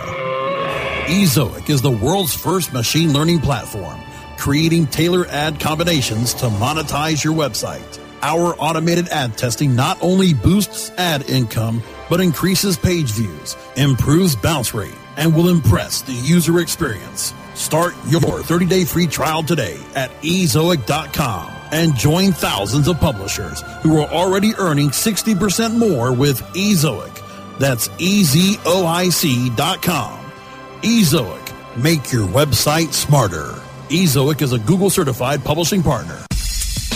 Ezoic 1.07 1.69
is 1.69 1.81
the 1.81 1.91
world's 1.91 2.33
first 2.33 2.73
machine 2.73 3.13
learning 3.13 3.39
platform, 3.39 3.99
creating 4.37 4.87
tailored 4.87 5.27
ad 5.27 5.59
combinations 5.59 6.33
to 6.35 6.45
monetize 6.47 7.23
your 7.23 7.33
website. 7.33 7.99
Our 8.21 8.55
automated 8.55 9.09
ad 9.09 9.37
testing 9.37 9.75
not 9.75 9.97
only 10.01 10.33
boosts 10.33 10.91
ad 10.97 11.29
income, 11.29 11.83
but 12.09 12.19
increases 12.19 12.77
page 12.77 13.11
views, 13.11 13.55
improves 13.75 14.35
bounce 14.35 14.73
rate, 14.73 14.95
and 15.17 15.35
will 15.35 15.49
impress 15.49 16.01
the 16.01 16.13
user 16.13 16.59
experience. 16.59 17.33
Start 17.53 17.93
your 18.07 18.21
30-day 18.21 18.85
free 18.85 19.07
trial 19.07 19.43
today 19.43 19.79
at 19.95 20.11
ezoic.com 20.21 21.51
and 21.71 21.95
join 21.95 22.31
thousands 22.31 22.87
of 22.87 22.99
publishers 22.99 23.61
who 23.81 23.99
are 23.99 24.07
already 24.09 24.53
earning 24.55 24.89
60% 24.89 25.77
more 25.77 26.13
with 26.13 26.41
Ezoic. 26.53 27.23
That's 27.59 27.87
ezoic.com. 27.89 28.71
Ezoic. 30.81 31.83
Make 31.83 32.11
your 32.11 32.27
website 32.27 32.93
smarter. 32.93 33.66
Ezoic 33.89 34.41
is 34.41 34.51
a 34.51 34.59
Google 34.59 34.89
certified 34.89 35.41
publishing 35.45 35.81
partner. 35.81 36.19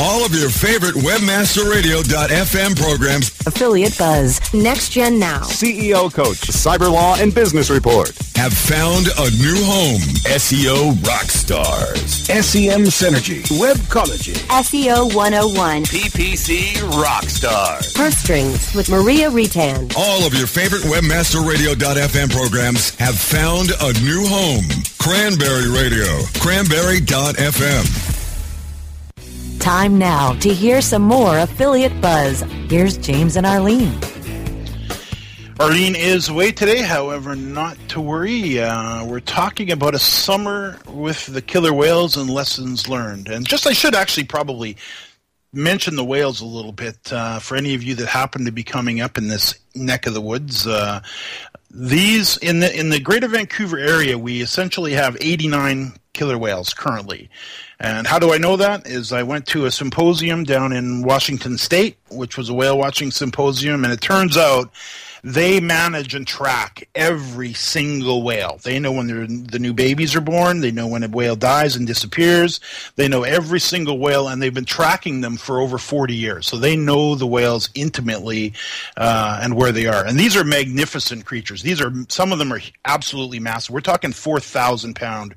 All 0.01 0.25
of 0.25 0.33
your 0.33 0.49
favorite 0.49 0.95
webmasterradio.fm 0.95 2.75
programs. 2.75 3.29
Affiliate 3.45 3.95
Buzz. 3.99 4.41
Next 4.51 4.89
Gen 4.89 5.19
Now. 5.19 5.41
CEO 5.41 6.11
Coach. 6.11 6.41
Cyber 6.47 6.91
Law 6.91 7.17
and 7.19 7.31
Business 7.35 7.69
Report. 7.69 8.09
Have 8.35 8.51
found 8.51 9.09
a 9.19 9.29
new 9.29 9.63
home. 9.63 10.01
SEO 10.25 10.93
Rockstars. 11.05 12.25
SEM 12.25 12.85
Synergy. 12.85 13.43
Webcology. 13.59 14.33
SEO 14.49 15.13
101. 15.13 15.83
PPC 15.83 16.77
Rockstars. 16.99 17.93
Purse 17.93 18.17
Strings 18.17 18.73
with 18.73 18.89
Maria 18.89 19.29
Retan. 19.29 19.95
All 19.95 20.25
of 20.25 20.33
your 20.33 20.47
favorite 20.47 20.81
webmasterradio.fm 20.81 22.31
programs 22.31 22.95
have 22.95 23.19
found 23.19 23.69
a 23.79 23.93
new 24.01 24.25
home. 24.25 24.65
Cranberry 24.97 25.69
Radio. 25.69 26.23
Cranberry.fm. 26.39 28.10
Time 29.61 29.99
now 29.99 30.33
to 30.39 30.51
hear 30.51 30.81
some 30.81 31.03
more 31.03 31.37
affiliate 31.37 32.01
buzz. 32.01 32.41
Here's 32.67 32.97
James 32.97 33.35
and 33.35 33.45
Arlene. 33.45 33.95
Arlene 35.59 35.93
is 35.95 36.29
away 36.29 36.51
today, 36.51 36.81
however, 36.81 37.35
not 37.35 37.77
to 37.89 38.01
worry. 38.01 38.59
Uh, 38.59 39.05
we're 39.05 39.19
talking 39.19 39.71
about 39.71 39.93
a 39.93 39.99
summer 39.99 40.79
with 40.87 41.27
the 41.27 41.43
killer 41.43 41.71
whales 41.71 42.17
and 42.17 42.27
lessons 42.27 42.89
learned. 42.89 43.27
And 43.27 43.47
just 43.47 43.67
I 43.67 43.73
should 43.73 43.93
actually 43.93 44.23
probably 44.23 44.77
mention 45.53 45.95
the 45.95 46.03
whales 46.03 46.41
a 46.41 46.45
little 46.45 46.71
bit 46.71 47.13
uh, 47.13 47.37
for 47.37 47.55
any 47.55 47.75
of 47.75 47.83
you 47.83 47.93
that 47.93 48.07
happen 48.07 48.45
to 48.45 48.51
be 48.51 48.63
coming 48.63 48.99
up 48.99 49.15
in 49.15 49.27
this 49.27 49.53
neck 49.75 50.07
of 50.07 50.15
the 50.15 50.21
woods. 50.21 50.65
Uh, 50.65 51.01
these 51.69 52.37
in 52.37 52.61
the 52.61 52.79
in 52.79 52.89
the 52.89 52.99
Greater 52.99 53.27
Vancouver 53.27 53.77
area, 53.77 54.17
we 54.17 54.41
essentially 54.41 54.93
have 54.93 55.15
89 55.21 55.93
killer 56.13 56.37
whales 56.37 56.73
currently. 56.73 57.29
And 57.81 58.05
how 58.05 58.19
do 58.19 58.31
I 58.31 58.37
know 58.37 58.57
that? 58.57 58.85
Is 58.85 59.11
I 59.11 59.23
went 59.23 59.47
to 59.47 59.65
a 59.65 59.71
symposium 59.71 60.43
down 60.43 60.71
in 60.71 61.01
Washington 61.01 61.57
State, 61.57 61.97
which 62.11 62.37
was 62.37 62.47
a 62.47 62.53
whale 62.53 62.77
watching 62.77 63.09
symposium, 63.09 63.83
and 63.83 63.91
it 63.91 63.99
turns 63.99 64.37
out 64.37 64.71
they 65.23 65.59
manage 65.59 66.13
and 66.13 66.27
track 66.27 66.87
every 66.93 67.53
single 67.53 68.21
whale. 68.21 68.59
They 68.61 68.77
know 68.77 68.91
when 68.91 69.07
the 69.45 69.57
new 69.57 69.73
babies 69.73 70.15
are 70.15 70.21
born. 70.21 70.61
They 70.61 70.69
know 70.69 70.85
when 70.85 71.01
a 71.01 71.07
whale 71.07 71.35
dies 71.35 71.75
and 71.75 71.87
disappears. 71.87 72.59
They 72.97 73.07
know 73.07 73.23
every 73.23 73.59
single 73.59 73.97
whale, 73.97 74.27
and 74.27 74.39
they've 74.39 74.53
been 74.53 74.63
tracking 74.65 75.21
them 75.21 75.37
for 75.37 75.59
over 75.59 75.79
40 75.79 76.13
years. 76.13 76.45
So 76.45 76.57
they 76.57 76.75
know 76.75 77.15
the 77.15 77.27
whales 77.27 77.69
intimately 77.73 78.53
uh, 78.95 79.39
and 79.41 79.55
where 79.55 79.71
they 79.71 79.87
are. 79.87 80.05
And 80.05 80.19
these 80.19 80.37
are 80.37 80.43
magnificent 80.43 81.25
creatures. 81.25 81.63
These 81.63 81.81
are 81.81 81.91
some 82.09 82.31
of 82.31 82.37
them 82.37 82.53
are 82.53 82.61
absolutely 82.85 83.39
massive. 83.39 83.73
We're 83.73 83.81
talking 83.81 84.11
4,000 84.11 84.95
pound 84.95 85.33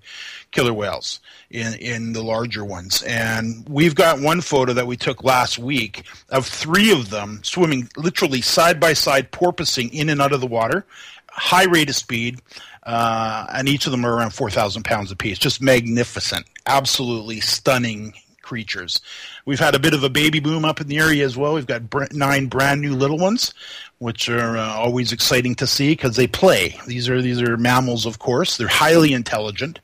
killer 0.50 0.74
whales 0.74 1.20
in, 1.50 1.74
in 1.74 2.12
the 2.12 2.22
larger 2.22 2.64
ones. 2.64 3.02
And 3.02 3.68
we've 3.68 3.94
got 3.94 4.20
one 4.20 4.40
photo 4.40 4.72
that 4.72 4.86
we 4.86 4.96
took 4.96 5.24
last 5.24 5.58
week 5.58 6.04
of 6.30 6.46
three 6.46 6.92
of 6.92 7.10
them 7.10 7.40
swimming 7.42 7.88
literally 7.96 8.40
side 8.40 8.80
by 8.80 8.92
side, 8.92 9.30
porpoising 9.32 9.92
in 9.92 10.08
and 10.08 10.20
out 10.20 10.32
of 10.32 10.40
the 10.40 10.46
water, 10.46 10.86
high 11.28 11.64
rate 11.64 11.88
of 11.88 11.96
speed. 11.96 12.40
Uh, 12.82 13.46
and 13.52 13.68
each 13.68 13.86
of 13.86 13.92
them 13.92 14.04
are 14.04 14.14
around 14.14 14.30
4,000 14.30 14.82
pounds 14.84 15.10
apiece. 15.10 15.38
Just 15.38 15.62
magnificent, 15.62 16.46
absolutely 16.66 17.40
stunning 17.40 18.12
creatures. 18.44 19.00
We've 19.46 19.58
had 19.58 19.74
a 19.74 19.78
bit 19.80 19.94
of 19.94 20.04
a 20.04 20.10
baby 20.10 20.38
boom 20.38 20.64
up 20.64 20.80
in 20.80 20.86
the 20.86 20.98
area 20.98 21.24
as 21.24 21.36
well. 21.36 21.54
We've 21.54 21.66
got 21.66 21.82
nine 22.12 22.46
brand 22.46 22.80
new 22.80 22.94
little 22.94 23.18
ones, 23.18 23.54
which 23.98 24.28
are 24.28 24.56
uh, 24.56 24.74
always 24.74 25.12
exciting 25.12 25.54
to 25.56 25.66
see 25.66 25.92
because 25.92 26.16
they 26.16 26.26
play. 26.26 26.78
These 26.86 27.08
are 27.08 27.22
these 27.22 27.40
are 27.40 27.56
mammals, 27.56 28.06
of 28.06 28.18
course. 28.18 28.56
They're 28.56 28.68
highly 28.68 29.12
intelligent, 29.12 29.80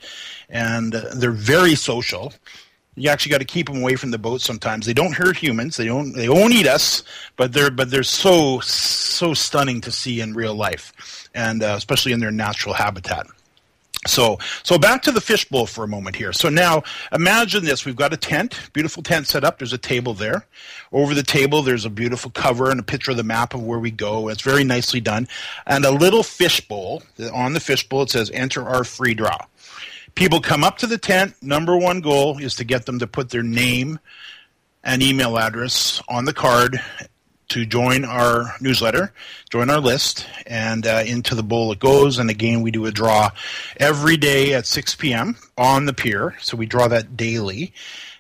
and 0.49 0.95
uh, 0.95 1.15
they're 1.15 1.31
very 1.31 1.75
social. 1.75 2.33
You 2.97 3.09
actually 3.09 3.31
got 3.31 3.39
to 3.39 3.47
keep 3.47 3.67
them 3.69 3.81
away 3.81 3.97
from 3.97 4.11
the 4.11 4.19
boat 4.19 4.41
sometimes. 4.41 4.85
They 4.85 4.93
don't 4.93 5.15
hurt 5.15 5.37
humans. 5.37 5.77
They 5.77 5.87
don't. 5.87 6.13
They 6.13 6.29
won't 6.29 6.53
eat 6.53 6.67
us. 6.67 7.03
But 7.37 7.53
they're 7.53 7.71
but 7.71 7.91
they're 7.91 8.03
so 8.03 8.61
so 8.61 9.33
stunning 9.33 9.81
to 9.83 9.93
see 9.93 10.21
in 10.21 10.35
real 10.35 10.55
life, 10.55 11.29
and 11.35 11.63
uh, 11.63 11.75
especially 11.77 12.13
in 12.13 12.21
their 12.21 12.33
natural 12.33 12.75
habitat. 12.75 13.27
So, 14.07 14.39
so 14.63 14.79
back 14.79 15.03
to 15.03 15.13
the 15.13 15.21
fishbowl 15.21 15.67
for 15.67 15.85
a 15.85 15.89
moment 15.89 16.17
here. 16.17 16.33
So 16.33 16.49
now 16.49 16.83
imagine 17.13 17.65
this. 17.65 17.85
We've 17.85 17.97
got 17.97 18.15
a 18.15 18.17
tent, 18.17 18.71
beautiful 18.73 19.03
tent 19.03 19.27
set 19.27 19.45
up. 19.45 19.59
There's 19.59 19.75
a 19.75 19.79
table 19.79 20.15
there. 20.15 20.47
Over 20.91 21.13
the 21.13 21.23
table, 21.23 21.61
there's 21.63 21.85
a 21.85 21.91
beautiful 21.91 22.31
cover 22.31 22.71
and 22.71 22.81
a 22.81 22.83
picture 22.83 23.11
of 23.11 23.19
the 23.19 23.25
map 23.25 23.53
of 23.53 23.63
where 23.63 23.79
we 23.79 23.91
go. 23.91 24.29
It's 24.29 24.41
very 24.41 24.65
nicely 24.65 25.01
done. 25.01 25.29
And 25.67 25.85
a 25.85 25.91
little 25.91 26.23
fishbowl. 26.23 27.03
On 27.35 27.53
the 27.53 27.61
fishbowl, 27.61 28.03
it 28.03 28.11
says 28.11 28.31
enter 28.33 28.67
our 28.67 28.85
free 28.85 29.13
draw. 29.13 29.37
People 30.15 30.41
come 30.41 30.65
up 30.65 30.79
to 30.79 30.87
the 30.87 30.99
tent. 30.99 31.35
Number 31.43 31.77
one 31.77 32.01
goal 32.01 32.39
is 32.39 32.55
to 32.57 32.65
get 32.65 32.87
them 32.87 32.99
to 33.01 33.07
put 33.07 33.29
their 33.29 33.43
name 33.43 34.01
and 34.83 35.03
email 35.03 35.37
address 35.37 36.03
on 36.09 36.25
the 36.25 36.33
card 36.33 36.81
to 37.51 37.67
join 37.67 38.05
our 38.05 38.55
newsletter, 38.61 39.13
join 39.51 39.71
our 39.71 39.81
list, 39.81 40.27
and 40.47 40.87
uh, 40.87 41.03
into 41.05 41.35
the 41.35 41.43
bowl 41.43 41.73
it 41.73 41.79
goes. 41.79 42.19
And 42.19 42.31
again, 42.31 42.63
we 42.63 42.71
do 42.71 42.87
a 42.87 42.91
draw 42.91 43.31
every 43.77 44.17
day 44.17 44.55
at 44.55 44.67
6 44.67 44.95
p.m. 44.97 45.37
on 45.59 45.85
the 45.85 45.93
pier. 45.93 46.37
So 46.41 46.57
we 46.57 46.67
draw 46.67 46.89
that 46.89 47.17
daily. 47.17 47.73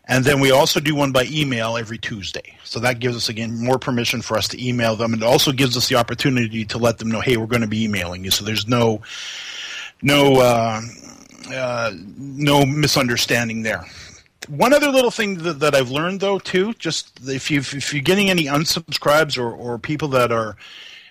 And 0.04 0.24
then 0.24 0.40
we 0.40 0.50
also 0.50 0.80
do 0.80 0.96
one 0.96 1.12
by 1.12 1.26
email 1.30 1.76
every 1.76 1.98
Tuesday. 1.98 2.56
So 2.64 2.80
that 2.80 2.98
gives 2.98 3.16
us, 3.16 3.28
again, 3.28 3.56
more 3.56 3.78
permission 3.78 4.22
for 4.22 4.36
us 4.36 4.48
to 4.48 4.66
email 4.66 4.96
them. 4.96 5.12
And 5.12 5.22
it 5.22 5.26
also 5.26 5.52
gives 5.52 5.76
us 5.76 5.88
the 5.88 5.94
opportunity 5.94 6.64
to 6.64 6.78
let 6.78 6.98
them 6.98 7.10
know, 7.10 7.20
hey, 7.20 7.36
we're 7.36 7.46
going 7.46 7.62
to 7.62 7.68
be 7.68 7.84
emailing 7.84 8.24
you. 8.24 8.32
So 8.32 8.44
there's 8.44 8.66
no, 8.66 9.02
no, 10.02 10.40
uh, 10.40 10.80
uh, 11.52 11.92
no 12.16 12.66
misunderstanding 12.66 13.62
there 13.62 13.84
one 14.48 14.72
other 14.72 14.88
little 14.90 15.10
thing 15.10 15.38
that, 15.38 15.60
that, 15.60 15.74
I've 15.74 15.90
learned 15.90 16.20
though 16.20 16.38
too, 16.38 16.72
just 16.74 17.20
if 17.28 17.50
you 17.50 17.60
if 17.60 17.92
you're 17.92 18.02
getting 18.02 18.30
any 18.30 18.44
unsubscribes 18.44 19.38
or, 19.38 19.52
or 19.52 19.78
people 19.78 20.08
that 20.08 20.32
are 20.32 20.56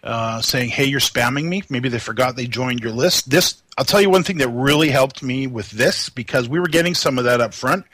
uh, 0.03 0.41
saying, 0.41 0.69
"Hey, 0.69 0.85
you're 0.85 0.99
spamming 0.99 1.45
me," 1.45 1.63
maybe 1.69 1.89
they 1.89 1.99
forgot 1.99 2.35
they 2.35 2.47
joined 2.47 2.79
your 2.81 2.91
list. 2.91 3.29
This 3.29 3.61
I'll 3.77 3.85
tell 3.85 4.01
you 4.01 4.09
one 4.09 4.23
thing 4.23 4.37
that 4.39 4.49
really 4.49 4.89
helped 4.89 5.21
me 5.23 5.47
with 5.47 5.69
this 5.71 6.09
because 6.09 6.49
we 6.49 6.59
were 6.59 6.67
getting 6.67 6.95
some 6.95 7.17
of 7.17 7.25
that 7.25 7.41
up 7.41 7.53
front, 7.53 7.85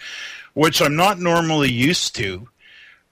which 0.53 0.81
I'm 0.81 0.95
not 0.95 1.19
normally 1.19 1.71
used 1.71 2.15
to. 2.15 2.47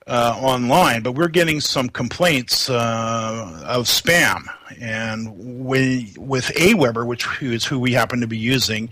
uh, 0.08 0.38
online, 0.42 1.02
but 1.02 1.14
we're 1.14 1.28
getting 1.30 1.62
some 1.62 1.90
complaints 1.90 2.70
uh, 2.70 3.64
of 3.66 3.86
spam. 3.86 4.44
And 4.82 5.66
we, 5.66 6.14
with 6.18 6.48
Aweber, 6.56 7.06
which 7.06 7.26
is 7.42 7.64
who 7.66 7.80
we 7.80 7.94
happen 7.94 8.20
to 8.22 8.28
be 8.28 8.38
using, 8.38 8.90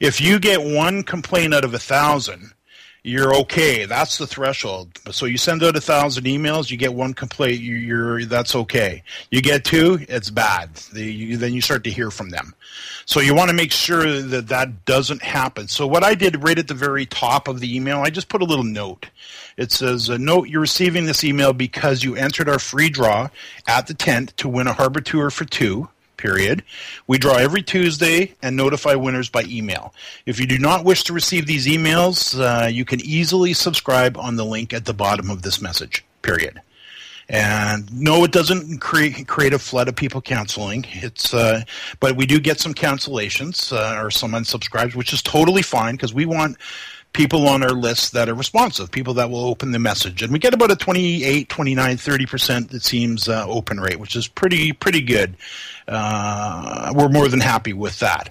if 0.00 0.20
you 0.20 0.38
get 0.38 0.62
one 0.62 1.02
complaint 1.02 1.54
out 1.54 1.64
of 1.64 1.72
a 1.72 1.78
thousand, 1.78 2.52
you're 3.02 3.34
okay. 3.36 3.86
That's 3.86 4.18
the 4.18 4.26
threshold. 4.26 4.98
So 5.10 5.26
you 5.26 5.38
send 5.38 5.62
out 5.62 5.76
a 5.76 5.80
thousand 5.80 6.24
emails, 6.24 6.70
you 6.70 6.76
get 6.76 6.92
one 6.92 7.14
complaint, 7.14 7.60
you're 7.60 8.24
that's 8.26 8.54
okay. 8.54 9.02
You 9.30 9.40
get 9.40 9.64
two, 9.64 9.98
it's 10.08 10.30
bad. 10.30 10.70
You, 10.92 11.36
then 11.38 11.54
you 11.54 11.62
start 11.62 11.84
to 11.84 11.90
hear 11.90 12.10
from 12.10 12.30
them. 12.30 12.54
So 13.06 13.20
you 13.20 13.34
want 13.34 13.50
to 13.50 13.56
make 13.56 13.72
sure 13.72 14.20
that 14.20 14.48
that 14.48 14.84
doesn't 14.84 15.22
happen. 15.22 15.68
So 15.68 15.86
what 15.86 16.04
I 16.04 16.14
did 16.14 16.42
right 16.42 16.58
at 16.58 16.68
the 16.68 16.74
very 16.74 17.06
top 17.06 17.48
of 17.48 17.60
the 17.60 17.74
email, 17.74 18.00
I 18.00 18.10
just 18.10 18.28
put 18.28 18.42
a 18.42 18.46
little 18.46 18.64
note. 18.64 19.08
It 19.56 19.72
says, 19.72 20.08
a 20.08 20.18
"Note 20.18 20.48
you're 20.48 20.60
receiving 20.60 21.06
this 21.06 21.24
email 21.24 21.52
because 21.52 22.04
you 22.04 22.16
entered 22.16 22.48
our 22.48 22.58
free 22.58 22.88
draw 22.88 23.28
at 23.66 23.86
the 23.86 23.94
tent 23.94 24.36
to 24.38 24.48
win 24.48 24.66
a 24.66 24.72
harbor 24.72 25.00
tour 25.00 25.30
for 25.30 25.44
two 25.44 25.88
period. 26.20 26.62
We 27.06 27.18
draw 27.18 27.36
every 27.36 27.62
Tuesday 27.62 28.34
and 28.42 28.56
notify 28.56 28.94
winners 28.94 29.28
by 29.28 29.44
email. 29.44 29.94
If 30.26 30.38
you 30.38 30.46
do 30.46 30.58
not 30.58 30.84
wish 30.84 31.02
to 31.04 31.12
receive 31.12 31.46
these 31.46 31.66
emails, 31.66 32.38
uh, 32.38 32.68
you 32.68 32.84
can 32.84 33.00
easily 33.00 33.54
subscribe 33.54 34.16
on 34.18 34.36
the 34.36 34.44
link 34.44 34.72
at 34.72 34.84
the 34.84 34.94
bottom 34.94 35.30
of 35.30 35.42
this 35.42 35.60
message, 35.60 36.04
period. 36.22 36.60
And 37.30 37.90
no, 37.92 38.24
it 38.24 38.32
doesn't 38.32 38.80
create 38.80 39.28
create 39.28 39.54
a 39.54 39.58
flood 39.58 39.86
of 39.86 39.94
people 39.94 40.20
canceling. 40.20 40.84
It's, 40.90 41.32
uh, 41.32 41.62
but 42.00 42.16
we 42.16 42.26
do 42.26 42.40
get 42.40 42.58
some 42.58 42.74
cancellations 42.74 43.72
uh, 43.72 44.02
or 44.02 44.10
some 44.10 44.32
unsubscribes, 44.32 44.96
which 44.96 45.12
is 45.12 45.22
totally 45.22 45.62
fine 45.62 45.94
because 45.94 46.12
we 46.12 46.26
want 46.26 46.56
people 47.12 47.48
on 47.48 47.62
our 47.62 47.70
list 47.70 48.12
that 48.12 48.28
are 48.28 48.34
responsive, 48.34 48.90
people 48.90 49.14
that 49.14 49.30
will 49.30 49.44
open 49.44 49.72
the 49.72 49.78
message. 49.78 50.22
And 50.22 50.32
we 50.32 50.38
get 50.38 50.54
about 50.54 50.70
a 50.70 50.76
28, 50.76 51.48
29, 51.48 51.96
30% 51.96 52.74
it 52.74 52.82
seems 52.82 53.28
uh, 53.28 53.46
open 53.46 53.80
rate, 53.80 53.98
which 53.98 54.16
is 54.16 54.28
pretty 54.28 54.72
pretty 54.72 55.00
good. 55.00 55.36
Uh, 55.88 56.92
we're 56.94 57.08
more 57.08 57.28
than 57.28 57.40
happy 57.40 57.72
with 57.72 57.98
that. 58.00 58.30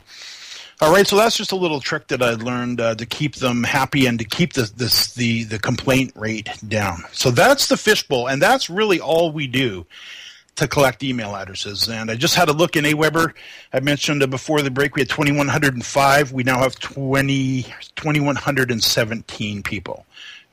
All 0.81 0.93
right, 0.93 1.05
so 1.05 1.17
that's 1.17 1.36
just 1.36 1.51
a 1.51 1.57
little 1.57 1.81
trick 1.81 2.07
that 2.07 2.21
I 2.21 2.36
learned 2.36 2.79
uh, 2.79 2.95
to 2.95 3.05
keep 3.05 3.36
them 3.36 3.63
happy 3.63 4.05
and 4.05 4.17
to 4.17 4.24
keep 4.24 4.53
the, 4.53 4.71
this, 4.77 5.13
the 5.13 5.43
the 5.43 5.59
complaint 5.59 6.13
rate 6.15 6.50
down. 6.65 7.03
So 7.12 7.31
that's 7.31 7.67
the 7.67 7.75
fishbowl, 7.75 8.27
and 8.27 8.41
that's 8.41 8.69
really 8.69 9.01
all 9.01 9.33
we 9.33 9.48
do 9.48 9.86
to 10.56 10.68
collect 10.68 11.03
email 11.03 11.36
addresses. 11.36 11.88
And 11.88 12.12
I 12.12 12.15
just 12.15 12.36
had 12.36 12.50
a 12.50 12.53
look 12.53 12.75
in 12.75 12.86
Aweber. 12.86 13.34
I 13.74 13.79
mentioned 13.79 14.27
before 14.29 14.62
the 14.62 14.72
break 14.72 14.96
we 14.96 15.01
had 15.01 15.10
2,105. 15.10 16.32
We 16.32 16.44
now 16.44 16.60
have 16.60 16.79
20, 16.79 17.63
2,117 17.96 19.63
people 19.63 20.06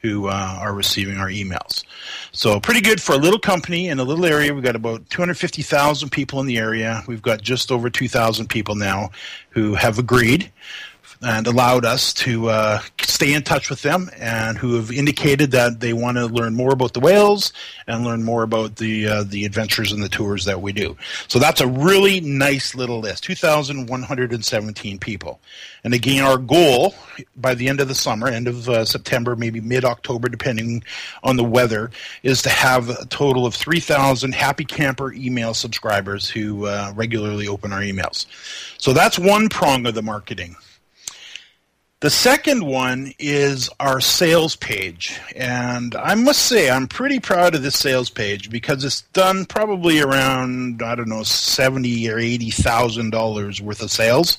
who 0.02 0.28
uh, 0.28 0.58
are 0.60 0.74
receiving 0.74 1.18
our 1.18 1.28
emails. 1.28 1.84
So 2.30 2.60
pretty 2.60 2.80
good 2.80 3.00
for 3.00 3.14
a 3.14 3.18
little 3.18 3.40
company 3.40 3.88
in 3.88 3.98
a 3.98 4.04
little 4.04 4.24
area. 4.24 4.54
We've 4.54 4.62
got 4.62 4.76
about 4.76 5.08
250,000 5.10 6.10
people 6.10 6.38
in 6.40 6.46
the 6.46 6.58
area. 6.58 7.02
We've 7.08 7.22
got 7.22 7.42
just 7.42 7.72
over 7.72 7.90
2,000 7.90 8.48
people 8.48 8.74
now 8.74 9.10
who 9.50 9.74
have 9.74 9.98
agreed 9.98 10.52
and 11.22 11.46
allowed 11.46 11.84
us 11.84 12.12
to 12.12 12.48
uh, 12.48 12.80
stay 13.00 13.32
in 13.32 13.42
touch 13.42 13.70
with 13.70 13.82
them 13.82 14.10
and 14.18 14.58
who 14.58 14.74
have 14.74 14.90
indicated 14.90 15.50
that 15.52 15.80
they 15.80 15.92
want 15.92 16.16
to 16.16 16.26
learn 16.26 16.54
more 16.54 16.72
about 16.72 16.92
the 16.92 17.00
whales 17.00 17.52
and 17.86 18.04
learn 18.04 18.22
more 18.22 18.42
about 18.42 18.76
the 18.76 19.06
uh, 19.06 19.24
the 19.24 19.44
adventures 19.44 19.92
and 19.92 20.02
the 20.02 20.08
tours 20.08 20.44
that 20.44 20.60
we 20.60 20.72
do. 20.72 20.96
So 21.28 21.38
that's 21.38 21.60
a 21.60 21.66
really 21.66 22.20
nice 22.20 22.74
little 22.74 23.00
list 23.00 23.24
2,117 23.24 24.98
people. 24.98 25.40
And 25.84 25.94
again, 25.94 26.24
our 26.24 26.38
goal 26.38 26.94
by 27.36 27.54
the 27.54 27.68
end 27.68 27.80
of 27.80 27.88
the 27.88 27.94
summer, 27.94 28.26
end 28.26 28.48
of 28.48 28.68
uh, 28.68 28.84
September, 28.84 29.36
maybe 29.36 29.60
mid 29.60 29.84
October, 29.84 30.28
depending 30.28 30.82
on 31.22 31.36
the 31.36 31.44
weather, 31.44 31.90
is 32.22 32.42
to 32.42 32.48
have 32.48 32.90
a 32.90 33.06
total 33.06 33.46
of 33.46 33.54
3,000 33.54 34.34
Happy 34.34 34.64
Camper 34.64 35.12
email 35.12 35.54
subscribers 35.54 36.28
who 36.28 36.66
uh, 36.66 36.92
regularly 36.94 37.48
open 37.48 37.72
our 37.72 37.80
emails. 37.80 38.26
So 38.78 38.92
that's 38.92 39.18
one 39.18 39.48
prong 39.48 39.86
of 39.86 39.94
the 39.94 40.02
marketing. 40.02 40.56
The 42.00 42.10
second 42.10 42.66
one 42.66 43.14
is 43.18 43.70
our 43.80 44.02
sales 44.02 44.54
page. 44.54 45.18
And 45.34 45.94
I 45.94 46.14
must 46.14 46.42
say, 46.42 46.68
I'm 46.68 46.88
pretty 46.88 47.20
proud 47.20 47.54
of 47.54 47.62
this 47.62 47.78
sales 47.78 48.10
page 48.10 48.50
because 48.50 48.84
it's 48.84 49.00
done 49.14 49.46
probably 49.46 50.00
around, 50.00 50.82
I 50.82 50.94
don't 50.94 51.08
know, 51.08 51.22
seventy 51.22 52.10
or 52.10 52.18
eighty 52.18 52.50
thousand 52.50 53.08
dollars 53.10 53.62
worth 53.62 53.80
of 53.80 53.90
sales. 53.90 54.36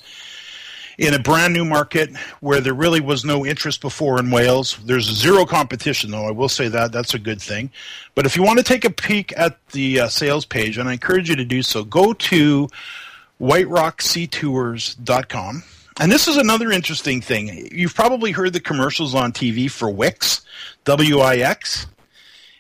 In 1.00 1.16
a 1.16 1.20
brand 1.20 1.56
new 1.56 1.66
market 1.66 2.16
where 2.42 2.62
there 2.62 2.76
really 2.76 3.02
was 3.02 3.26
no 3.26 3.44
interest 3.44 3.82
before 3.82 4.20
in 4.20 4.30
whales, 4.30 4.78
there's 4.86 5.06
zero 5.06 5.44
competition, 5.44 6.12
though. 6.12 6.28
I 6.28 6.32
will 6.32 6.50
say 6.50 6.68
that 6.68 6.92
that's 6.92 7.16
a 7.16 7.20
good 7.20 7.42
thing. 7.42 7.72
But 8.14 8.28
if 8.28 8.36
you 8.36 8.44
want 8.44 8.60
to 8.60 8.64
take 8.64 8.86
a 8.86 8.92
peek 8.92 9.34
at 9.36 9.58
the 9.72 10.02
uh, 10.02 10.10
sales 10.10 10.46
page, 10.46 10.78
and 10.78 10.88
I 10.88 10.94
encourage 10.94 11.28
you 11.28 11.36
to 11.36 11.46
do 11.46 11.64
so, 11.64 11.84
go 11.84 12.14
to 12.14 12.68
whiterockseatours.com 13.42 15.64
and 16.00 16.12
this 16.12 16.28
is 16.28 16.38
another 16.38 16.72
interesting 16.72 17.22
thing. 17.22 17.70
You've 17.72 17.96
probably 17.96 18.32
heard 18.32 18.54
the 18.54 18.60
commercials 18.60 19.16
on 19.16 19.32
TV 19.32 19.70
for 19.70 19.90
Wix, 19.90 20.42
W 20.86 21.20
I 21.20 21.38
X. 21.38 21.88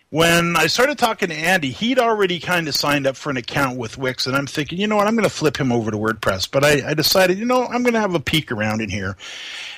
When 0.09 0.55
I 0.55 0.67
started 0.67 0.97
talking 0.97 1.27
to 1.27 1.35
Andy, 1.35 1.69
he'd 1.69 1.99
already 1.99 2.39
kind 2.39 2.69
of 2.69 2.75
signed 2.75 3.05
up 3.05 3.17
for 3.17 3.29
an 3.29 3.35
account 3.35 3.77
with 3.77 3.97
Wix, 3.97 4.25
and 4.25 4.37
I'm 4.37 4.47
thinking, 4.47 4.79
you 4.79 4.87
know 4.87 4.95
what, 4.95 5.05
I'm 5.05 5.15
going 5.15 5.27
to 5.27 5.29
flip 5.29 5.57
him 5.57 5.69
over 5.69 5.91
to 5.91 5.97
WordPress. 5.97 6.49
But 6.49 6.63
I, 6.63 6.91
I 6.91 6.93
decided, 6.93 7.37
you 7.37 7.43
know, 7.43 7.65
I'm 7.65 7.83
going 7.83 7.93
to 7.93 7.99
have 7.99 8.15
a 8.15 8.19
peek 8.21 8.49
around 8.49 8.79
in 8.79 8.89
here 8.89 9.17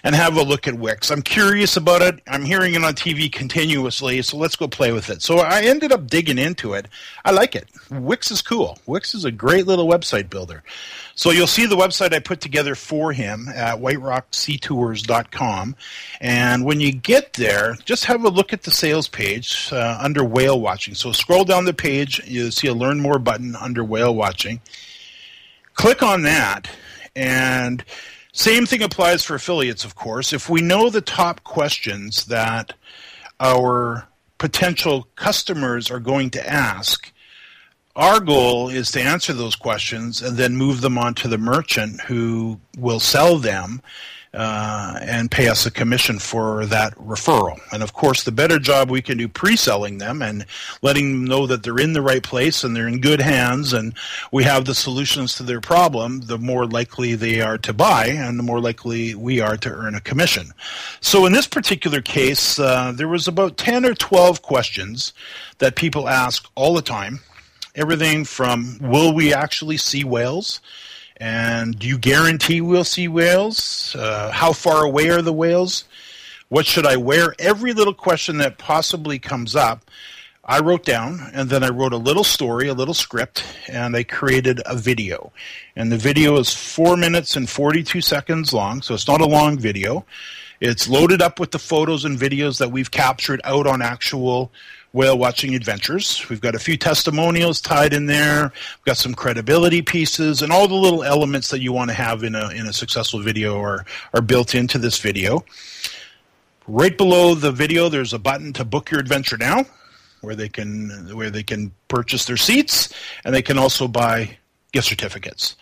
and 0.03 0.13
have 0.13 0.37
a 0.37 0.43
look 0.43 0.67
at 0.67 0.75
Wix. 0.75 1.09
I'm 1.09 1.23
curious 1.23 1.77
about 1.77 2.03
it. 2.03 2.21
I'm 2.27 2.45
hearing 2.45 2.75
it 2.75 2.83
on 2.83 2.93
TV 2.93 3.31
continuously, 3.31 4.21
so 4.21 4.37
let's 4.37 4.55
go 4.55 4.67
play 4.67 4.91
with 4.91 5.09
it. 5.09 5.23
So 5.23 5.39
I 5.39 5.61
ended 5.61 5.91
up 5.91 6.05
digging 6.05 6.37
into 6.37 6.73
it. 6.73 6.87
I 7.25 7.31
like 7.31 7.55
it. 7.55 7.67
Wix 7.89 8.29
is 8.29 8.43
cool. 8.43 8.77
Wix 8.85 9.15
is 9.15 9.25
a 9.25 9.31
great 9.31 9.65
little 9.65 9.87
website 9.87 10.29
builder. 10.29 10.63
So 11.15 11.31
you'll 11.31 11.47
see 11.47 11.65
the 11.65 11.75
website 11.75 12.13
I 12.13 12.19
put 12.19 12.39
together 12.39 12.75
for 12.75 13.11
him 13.11 13.49
at 13.53 13.79
whiterockseatours.com. 13.79 15.75
And 16.21 16.63
when 16.63 16.79
you 16.79 16.93
get 16.93 17.33
there, 17.33 17.75
just 17.83 18.05
have 18.05 18.23
a 18.23 18.29
look 18.29 18.53
at 18.53 18.63
the 18.63 18.71
sales 18.71 19.09
page 19.09 19.67
uh, 19.73 19.97
under 19.99 20.18
whale 20.23 20.59
watching. 20.59 20.93
So 20.95 21.11
scroll 21.11 21.43
down 21.43 21.65
the 21.65 21.73
page, 21.73 22.21
you'll 22.25 22.51
see 22.51 22.67
a 22.67 22.73
learn 22.73 22.99
more 22.99 23.19
button 23.19 23.55
under 23.55 23.83
whale 23.83 24.13
watching. 24.13 24.61
Click 25.73 26.03
on 26.03 26.23
that, 26.23 26.69
and 27.15 27.83
same 28.33 28.65
thing 28.65 28.83
applies 28.83 29.23
for 29.23 29.35
affiliates, 29.35 29.85
of 29.85 29.95
course. 29.95 30.33
If 30.33 30.49
we 30.49 30.61
know 30.61 30.89
the 30.89 31.01
top 31.01 31.43
questions 31.43 32.25
that 32.25 32.73
our 33.39 34.07
potential 34.37 35.07
customers 35.15 35.89
are 35.89 35.99
going 35.99 36.29
to 36.31 36.49
ask, 36.49 37.11
our 37.95 38.19
goal 38.19 38.69
is 38.69 38.91
to 38.91 39.01
answer 39.01 39.33
those 39.33 39.55
questions 39.55 40.21
and 40.21 40.37
then 40.37 40.55
move 40.55 40.81
them 40.81 40.97
on 40.97 41.15
to 41.15 41.27
the 41.27 41.37
merchant 41.37 42.01
who 42.01 42.59
will 42.77 42.99
sell 42.99 43.37
them 43.37 43.81
uh, 44.33 44.99
and 45.01 45.31
pay 45.31 45.47
us 45.47 45.65
a 45.65 45.71
commission 45.71 46.19
for 46.19 46.65
that 46.67 46.93
referral. 46.95 47.59
And 47.71 47.81
of 47.81 47.93
course, 47.93 48.23
the 48.23 48.31
better 48.31 48.59
job 48.59 48.89
we 48.89 49.01
can 49.01 49.17
do 49.17 49.27
pre-selling 49.27 49.97
them 49.97 50.21
and 50.21 50.45
letting 50.81 51.11
them 51.11 51.25
know 51.25 51.47
that 51.47 51.63
they're 51.63 51.79
in 51.79 51.93
the 51.93 52.01
right 52.01 52.21
place 52.21 52.63
and 52.63 52.75
they're 52.75 52.87
in 52.87 53.01
good 53.01 53.21
hands 53.21 53.73
and 53.73 53.93
we 54.31 54.43
have 54.43 54.65
the 54.65 54.75
solutions 54.75 55.35
to 55.35 55.43
their 55.43 55.61
problem, 55.61 56.21
the 56.21 56.37
more 56.37 56.67
likely 56.67 57.15
they 57.15 57.41
are 57.41 57.57
to 57.57 57.73
buy 57.73 58.07
and 58.07 58.37
the 58.37 58.43
more 58.43 58.59
likely 58.59 59.15
we 59.15 59.39
are 59.39 59.57
to 59.57 59.69
earn 59.69 59.95
a 59.95 60.01
commission. 60.01 60.51
So 61.01 61.25
in 61.25 61.33
this 61.33 61.47
particular 61.47 62.01
case, 62.01 62.59
uh, 62.59 62.91
there 62.95 63.07
was 63.07 63.27
about 63.27 63.57
10 63.57 63.85
or 63.85 63.95
12 63.95 64.41
questions 64.41 65.13
that 65.57 65.75
people 65.75 66.07
ask 66.07 66.47
all 66.55 66.73
the 66.73 66.81
time 66.81 67.19
everything 67.75 68.25
from 68.25 68.77
will 68.81 69.13
we 69.13 69.33
actually 69.33 69.77
see 69.77 70.03
whales? 70.03 70.59
And 71.19 71.77
do 71.77 71.87
you 71.87 71.97
guarantee 71.97 72.61
we'll 72.61 72.85
see 72.85 73.07
whales? 73.07 73.95
Uh, 73.95 74.31
how 74.31 74.53
far 74.53 74.85
away 74.85 75.09
are 75.09 75.21
the 75.21 75.33
whales? 75.33 75.83
What 76.47 76.65
should 76.65 76.85
I 76.85 76.95
wear? 76.95 77.35
Every 77.37 77.73
little 77.73 77.93
question 77.93 78.37
that 78.37 78.57
possibly 78.57 79.19
comes 79.19 79.55
up, 79.55 79.83
I 80.45 80.59
wrote 80.61 80.83
down, 80.83 81.29
and 81.33 81.49
then 81.49 81.63
I 81.63 81.69
wrote 81.69 81.93
a 81.93 81.97
little 81.97 82.23
story, 82.23 82.69
a 82.69 82.73
little 82.73 82.93
script, 82.95 83.45
and 83.67 83.95
I 83.95 84.03
created 84.03 84.61
a 84.65 84.75
video. 84.75 85.31
And 85.75 85.91
the 85.91 85.97
video 85.97 86.39
is 86.39 86.53
four 86.53 86.97
minutes 86.97 87.35
and 87.35 87.47
42 87.47 88.01
seconds 88.01 88.51
long, 88.51 88.81
so 88.81 88.95
it's 88.95 89.07
not 89.07 89.21
a 89.21 89.27
long 89.27 89.59
video. 89.59 90.05
It's 90.59 90.89
loaded 90.89 91.21
up 91.21 91.39
with 91.39 91.51
the 91.51 91.59
photos 91.59 92.03
and 92.03 92.17
videos 92.17 92.57
that 92.59 92.71
we've 92.71 92.89
captured 92.89 93.41
out 93.43 93.67
on 93.67 93.81
actual 93.81 94.51
whale 94.93 95.17
watching 95.17 95.55
adventures. 95.55 96.27
We've 96.29 96.41
got 96.41 96.55
a 96.55 96.59
few 96.59 96.77
testimonials 96.77 97.61
tied 97.61 97.93
in 97.93 98.05
there. 98.05 98.43
We've 98.43 98.85
got 98.85 98.97
some 98.97 99.13
credibility 99.13 99.81
pieces 99.81 100.41
and 100.41 100.51
all 100.51 100.67
the 100.67 100.75
little 100.75 101.03
elements 101.03 101.49
that 101.49 101.61
you 101.61 101.71
want 101.71 101.89
to 101.89 101.95
have 101.95 102.23
in 102.23 102.35
a 102.35 102.49
in 102.49 102.67
a 102.67 102.73
successful 102.73 103.21
video 103.21 103.59
are 103.59 103.85
are 104.13 104.21
built 104.21 104.55
into 104.55 104.77
this 104.77 104.99
video. 104.99 105.43
Right 106.67 106.97
below 106.97 107.35
the 107.35 107.51
video 107.51 107.89
there's 107.89 108.13
a 108.13 108.19
button 108.19 108.53
to 108.53 108.65
book 108.65 108.91
your 108.91 108.99
adventure 108.99 109.37
now 109.37 109.65
where 110.21 110.35
they 110.35 110.49
can 110.49 111.15
where 111.15 111.29
they 111.29 111.43
can 111.43 111.71
purchase 111.87 112.25
their 112.25 112.37
seats 112.37 112.93
and 113.23 113.33
they 113.33 113.41
can 113.41 113.57
also 113.57 113.87
buy 113.87 114.37
gift 114.71 114.87
certificates. 114.87 115.55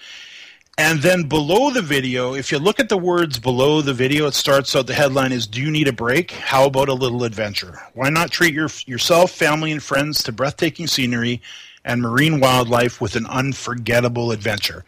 And 0.79 1.01
then 1.01 1.23
below 1.23 1.71
the 1.71 1.81
video, 1.81 2.35
if 2.35 2.51
you 2.51 2.59
look 2.59 2.79
at 2.79 2.87
the 2.87 2.97
words 2.97 3.39
below 3.39 3.81
the 3.81 3.95
video, 3.95 4.27
it 4.27 4.35
starts 4.35 4.75
out 4.75 4.85
the 4.85 4.93
headline 4.93 5.31
is 5.31 5.47
Do 5.47 5.59
you 5.59 5.71
need 5.71 5.87
a 5.87 5.93
break? 5.93 6.31
How 6.31 6.65
about 6.65 6.87
a 6.87 6.93
little 6.93 7.23
adventure? 7.23 7.79
Why 7.93 8.09
not 8.09 8.29
treat 8.29 8.53
your, 8.53 8.69
yourself, 8.85 9.31
family, 9.31 9.71
and 9.71 9.81
friends 9.81 10.21
to 10.23 10.31
breathtaking 10.31 10.85
scenery 10.85 11.41
and 11.83 12.01
marine 12.01 12.39
wildlife 12.39 13.01
with 13.01 13.15
an 13.15 13.25
unforgettable 13.25 14.31
adventure? 14.31 14.85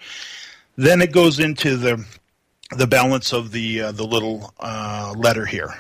Then 0.76 1.02
it 1.02 1.12
goes 1.12 1.40
into 1.40 1.76
the 1.76 2.06
the 2.78 2.86
balance 2.86 3.34
of 3.34 3.52
the 3.52 3.82
uh, 3.82 3.92
the 3.92 4.06
little 4.06 4.54
uh, 4.60 5.16
letter 5.18 5.48
here. 5.48 5.74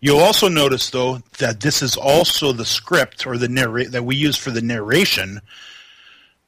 You'll 0.00 0.20
also 0.20 0.48
notice 0.48 0.90
though 0.90 1.22
that 1.38 1.60
this 1.60 1.80
is 1.80 1.96
also 1.96 2.52
the 2.52 2.66
script 2.66 3.26
or 3.26 3.38
the 3.38 3.48
narrate 3.48 3.92
that 3.92 4.04
we 4.04 4.14
use 4.14 4.36
for 4.36 4.50
the 4.50 4.60
narration 4.60 5.40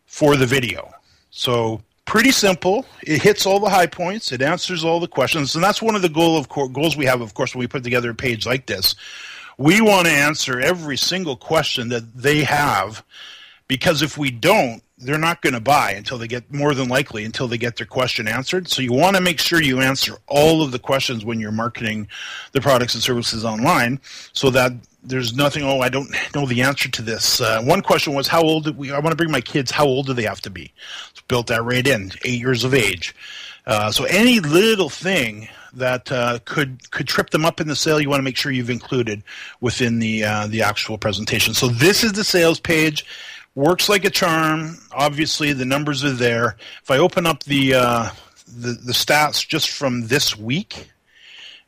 for 0.05 0.37
the 0.37 0.47
video. 0.47 0.93
So 1.31 1.81
pretty 2.11 2.33
simple. 2.33 2.85
It 3.07 3.23
hits 3.23 3.47
all 3.47 3.61
the 3.61 3.71
high 3.71 3.87
points. 3.87 4.33
It 4.33 4.43
answers 4.43 4.83
all 4.83 4.99
the 4.99 5.07
questions, 5.07 5.55
and 5.55 5.63
that's 5.63 5.81
one 5.81 5.95
of 5.95 6.03
the 6.03 6.09
goal 6.09 6.37
of 6.37 6.49
co- 6.49 6.67
goals 6.67 6.97
we 6.97 7.07
have. 7.07 7.21
Of 7.21 7.35
course, 7.35 7.55
when 7.55 7.61
we 7.61 7.69
put 7.69 7.85
together 7.85 8.11
a 8.11 8.15
page 8.17 8.47
like 8.47 8.67
this, 8.67 8.97
we 9.59 9.81
want 9.81 10.09
to 10.09 10.13
answer 10.13 10.59
every 10.59 10.97
single 10.97 11.37
question 11.37 11.89
that 11.91 12.17
they 12.17 12.43
have, 12.43 13.05
because 13.69 14.03
if 14.03 14.19
we 14.19 14.33
don't, 14.33 14.83
they're 14.99 15.19
not 15.19 15.41
going 15.41 15.55
to 15.55 15.61
buy 15.61 15.93
until 15.93 16.19
they 16.19 16.27
get 16.27 16.53
more 16.53 16.75
than 16.75 16.89
likely 16.89 17.25
until 17.25 17.47
they 17.47 17.57
get 17.57 17.77
their 17.77 17.87
question 17.87 18.27
answered. 18.27 18.69
So 18.69 18.83
you 18.83 18.93
want 18.93 19.15
to 19.17 19.23
make 19.23 19.39
sure 19.39 19.63
you 19.63 19.81
answer 19.81 20.17
all 20.27 20.63
of 20.63 20.73
the 20.73 20.81
questions 20.81 21.25
when 21.25 21.39
you're 21.39 21.53
marketing 21.53 22.09
the 22.51 22.61
products 22.61 22.95
and 22.95 23.03
services 23.05 23.45
online, 23.45 24.01
so 24.33 24.51
that 24.51 24.73
there's 25.03 25.35
nothing. 25.35 25.63
Oh, 25.63 25.81
I 25.81 25.89
don't 25.89 26.15
know 26.35 26.45
the 26.45 26.61
answer 26.61 26.91
to 26.91 27.01
this. 27.01 27.41
Uh, 27.41 27.63
one 27.63 27.81
question 27.81 28.13
was, 28.13 28.29
how 28.29 28.43
old? 28.43 28.65
Do 28.65 28.73
we, 28.73 28.91
I 28.91 28.99
want 28.99 29.13
to 29.13 29.17
bring 29.17 29.31
my 29.31 29.41
kids. 29.41 29.71
How 29.71 29.87
old 29.87 30.07
do 30.07 30.13
they 30.13 30.25
have 30.25 30.43
to 30.43 30.51
be? 30.51 30.75
Built 31.31 31.47
that 31.47 31.63
right 31.63 31.87
in, 31.87 32.11
eight 32.25 32.41
years 32.41 32.65
of 32.65 32.75
age. 32.75 33.15
Uh, 33.65 33.93
so 33.93 34.03
any 34.05 34.41
little 34.41 34.91
thing 34.91 35.49
that 35.75 36.11
uh, 36.11 36.41
could 36.45 36.91
could 36.91 37.07
trip 37.07 37.31
them 37.31 37.45
up 37.45 37.61
in 37.61 37.69
the 37.69 37.77
sale, 37.77 38.01
you 38.01 38.09
want 38.11 38.19
to 38.19 38.25
make 38.25 38.37
sure 38.37 38.51
you've 38.51 38.69
included 38.69 39.23
within 39.61 40.01
the 40.01 40.25
uh, 40.25 40.47
the 40.49 40.63
actual 40.63 40.99
presentation. 40.99 41.55
So 41.55 41.69
this 41.69 42.03
is 42.03 42.13
the 42.13 42.25
sales 42.25 42.59
page 42.59 43.07
works 43.55 43.89
like 43.89 44.05
a 44.05 44.11
charm. 44.11 44.79
Obviously, 44.93 45.53
the 45.53 45.65
numbers 45.65 46.03
are 46.05 46.11
there. 46.11 46.57
If 46.83 46.91
I 46.91 46.99
open 46.99 47.27
up 47.27 47.45
the 47.45 47.75
uh, 47.75 48.11
the, 48.47 48.73
the 48.73 48.93
stats 48.93 49.47
just 49.47 49.71
from 49.71 50.09
this 50.09 50.37
week, 50.37 50.91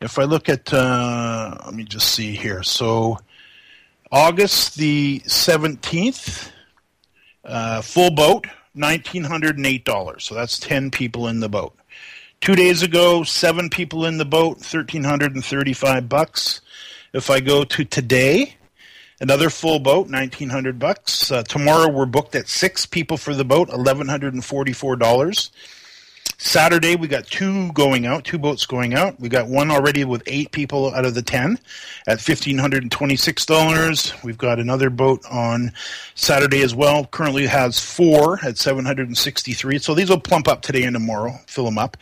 if 0.00 0.18
I 0.18 0.24
look 0.24 0.48
at, 0.48 0.72
uh, 0.74 1.56
let 1.64 1.74
me 1.74 1.84
just 1.84 2.08
see 2.08 2.34
here. 2.34 2.62
So, 2.64 3.18
August 4.10 4.76
the 4.76 5.22
seventeenth, 5.26 6.50
uh, 7.44 7.82
full 7.82 8.10
boat, 8.10 8.46
$1,908. 8.76 10.20
So 10.20 10.34
that's 10.34 10.58
10 10.58 10.90
people 10.90 11.26
in 11.28 11.40
the 11.40 11.48
boat. 11.48 11.74
Two 12.40 12.56
days 12.56 12.82
ago, 12.82 13.22
seven 13.22 13.70
people 13.70 14.04
in 14.04 14.18
the 14.18 14.24
boat, 14.24 14.56
1,335 14.56 16.08
bucks. 16.08 16.60
If 17.12 17.30
I 17.30 17.40
go 17.40 17.62
to 17.62 17.84
today, 17.84 18.56
another 19.20 19.48
full 19.48 19.78
boat, 19.78 20.08
1,900 20.08 20.78
bucks. 20.78 21.30
Uh, 21.30 21.44
tomorrow 21.44 21.88
we're 21.88 22.06
booked 22.06 22.34
at 22.34 22.48
six 22.48 22.84
people 22.84 23.16
for 23.16 23.34
the 23.34 23.44
boat, 23.44 23.68
$1,144. 23.68 25.50
Saturday 26.44 26.96
we 26.96 27.06
got 27.06 27.24
two 27.26 27.70
going 27.72 28.04
out, 28.04 28.24
two 28.24 28.36
boats 28.36 28.66
going 28.66 28.94
out. 28.94 29.18
We 29.20 29.28
got 29.28 29.46
one 29.46 29.70
already 29.70 30.04
with 30.04 30.24
eight 30.26 30.50
people 30.50 30.92
out 30.92 31.06
of 31.06 31.14
the 31.14 31.22
ten 31.22 31.56
at 32.08 32.20
fifteen 32.20 32.58
hundred 32.58 32.82
and 32.82 32.90
twenty-six 32.90 33.46
dollars. 33.46 34.12
We've 34.24 34.36
got 34.36 34.58
another 34.58 34.90
boat 34.90 35.24
on 35.30 35.72
Saturday 36.16 36.62
as 36.62 36.74
well. 36.74 37.06
Currently 37.06 37.46
has 37.46 37.78
four 37.78 38.44
at 38.44 38.58
seven 38.58 38.84
hundred 38.84 39.06
and 39.06 39.16
sixty-three. 39.16 39.78
So 39.78 39.94
these 39.94 40.10
will 40.10 40.18
plump 40.18 40.48
up 40.48 40.62
today 40.62 40.82
and 40.82 40.94
tomorrow, 40.94 41.38
fill 41.46 41.64
them 41.64 41.78
up. 41.78 41.96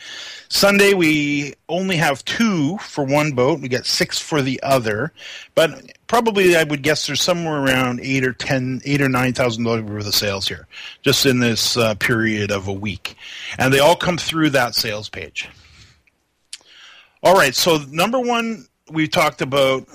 Sunday 0.49 0.95
we 0.95 1.53
only 1.69 1.97
have 1.97 2.25
two 2.25 2.79
for 2.79 3.05
one 3.05 3.33
boat. 3.33 3.61
We 3.61 3.69
got 3.69 3.85
six 3.85 4.19
for 4.19 4.41
the 4.41 4.59
other, 4.63 5.13
but 5.55 5.71
probably 6.11 6.57
I 6.57 6.65
would 6.65 6.83
guess 6.83 7.07
there's 7.07 7.23
somewhere 7.23 7.63
around 7.63 8.01
eight 8.01 8.27
or 8.27 8.33
ten, 8.33 8.81
eight 8.85 9.01
or 9.01 9.09
nine 9.09 9.33
thousand 9.33 9.63
dollars 9.63 9.85
worth 9.85 10.09
of 10.09 10.15
sales 10.15 10.49
here, 10.49 10.67
just 11.03 11.25
in 11.25 11.39
this 11.39 11.77
uh, 11.77 11.95
period 11.95 12.51
of 12.51 12.67
a 12.67 12.73
week, 12.73 13.15
and 13.59 13.73
they 13.73 13.79
all 13.79 13.95
come 13.95 14.19
through 14.19 14.51
that 14.51 14.75
sales 14.75 15.09
page. 15.09 15.49
All 17.23 17.35
right, 17.35 17.55
so 17.55 17.79
number 17.91 18.19
one, 18.19 18.67
we 18.91 19.07
talked 19.07 19.41
about 19.41 19.87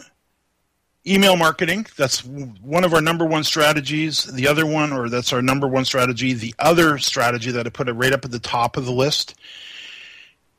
email 1.06 1.36
marketing. 1.36 1.86
That's 1.98 2.24
one 2.24 2.86
of 2.86 2.94
our 2.94 3.02
number 3.02 3.26
one 3.26 3.44
strategies. 3.44 4.24
The 4.24 4.48
other 4.48 4.66
one, 4.66 4.94
or 4.94 5.10
that's 5.10 5.34
our 5.34 5.42
number 5.42 5.68
one 5.68 5.84
strategy. 5.84 6.32
The 6.32 6.56
other 6.60 6.98
strategy 6.98 7.52
that 7.52 7.68
I 7.68 7.70
put 7.70 7.90
it 7.90 7.94
right 7.94 8.14
up 8.14 8.24
at 8.24 8.32
the 8.32 8.40
top 8.40 8.78
of 8.78 8.86
the 8.86 8.94
list 8.94 9.36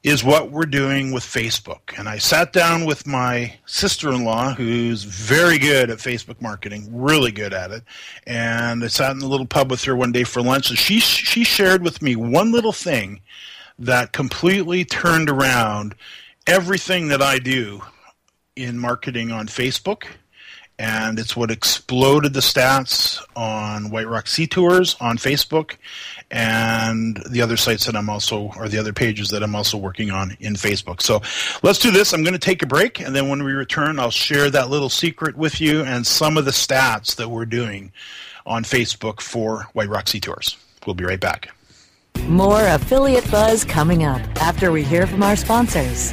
is 0.06 0.22
what 0.22 0.52
we're 0.52 0.66
doing 0.66 1.10
with 1.10 1.24
Facebook. 1.24 1.98
And 1.98 2.08
I 2.08 2.18
sat 2.18 2.52
down 2.52 2.84
with 2.84 3.08
my 3.08 3.56
sister 3.66 4.12
in 4.12 4.24
law, 4.24 4.54
who's 4.54 5.02
very 5.02 5.58
good 5.58 5.90
at 5.90 5.98
Facebook 5.98 6.40
marketing, 6.40 6.88
really 6.92 7.32
good 7.32 7.52
at 7.52 7.72
it. 7.72 7.82
And 8.24 8.84
I 8.84 8.86
sat 8.86 9.10
in 9.10 9.18
the 9.18 9.26
little 9.26 9.48
pub 9.48 9.68
with 9.68 9.82
her 9.82 9.96
one 9.96 10.12
day 10.12 10.22
for 10.22 10.40
lunch, 10.40 10.70
and 10.70 10.78
she, 10.78 11.00
she 11.00 11.42
shared 11.42 11.82
with 11.82 12.02
me 12.02 12.14
one 12.14 12.52
little 12.52 12.70
thing 12.70 13.20
that 13.80 14.12
completely 14.12 14.84
turned 14.84 15.28
around 15.28 15.96
everything 16.46 17.08
that 17.08 17.20
I 17.20 17.40
do 17.40 17.82
in 18.54 18.78
marketing 18.78 19.32
on 19.32 19.48
Facebook 19.48 20.04
and 20.78 21.18
it's 21.18 21.36
what 21.36 21.50
exploded 21.50 22.34
the 22.34 22.40
stats 22.40 23.22
on 23.34 23.90
White 23.90 24.08
Rock 24.08 24.26
Sea 24.26 24.46
Tours 24.46 24.96
on 25.00 25.16
Facebook 25.16 25.76
and 26.30 27.22
the 27.30 27.40
other 27.40 27.56
sites 27.56 27.86
that 27.86 27.96
I'm 27.96 28.10
also, 28.10 28.52
or 28.56 28.68
the 28.68 28.78
other 28.78 28.92
pages 28.92 29.30
that 29.30 29.42
I'm 29.42 29.54
also 29.54 29.78
working 29.78 30.10
on 30.10 30.36
in 30.40 30.54
Facebook. 30.54 31.00
So 31.00 31.22
let's 31.62 31.78
do 31.78 31.90
this. 31.90 32.12
I'm 32.12 32.22
going 32.22 32.34
to 32.34 32.38
take 32.38 32.62
a 32.62 32.66
break, 32.66 33.00
and 33.00 33.14
then 33.14 33.28
when 33.28 33.42
we 33.42 33.52
return, 33.52 33.98
I'll 33.98 34.10
share 34.10 34.50
that 34.50 34.68
little 34.68 34.90
secret 34.90 35.36
with 35.36 35.60
you 35.60 35.82
and 35.82 36.06
some 36.06 36.36
of 36.36 36.44
the 36.44 36.50
stats 36.50 37.16
that 37.16 37.30
we're 37.30 37.46
doing 37.46 37.92
on 38.44 38.64
Facebook 38.64 39.20
for 39.20 39.66
White 39.72 39.88
Rock 39.88 40.08
Sea 40.08 40.20
Tours. 40.20 40.56
We'll 40.86 40.94
be 40.94 41.04
right 41.04 41.20
back. 41.20 41.50
More 42.24 42.66
affiliate 42.66 43.30
buzz 43.30 43.64
coming 43.64 44.04
up 44.04 44.20
after 44.42 44.72
we 44.72 44.82
hear 44.82 45.06
from 45.06 45.22
our 45.22 45.36
sponsors. 45.36 46.12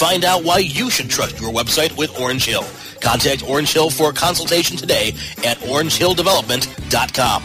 Find 0.00 0.24
out 0.24 0.42
why 0.44 0.60
you 0.60 0.88
should 0.88 1.10
trust 1.10 1.38
your 1.38 1.52
website 1.52 1.94
with 1.98 2.18
Orange 2.18 2.46
Hill. 2.46 2.64
Contact 3.02 3.46
Orange 3.46 3.70
Hill 3.70 3.90
for 3.90 4.08
a 4.08 4.12
consultation 4.14 4.78
today 4.78 5.08
at 5.44 5.58
orangehilldevelopment.com. 5.58 7.42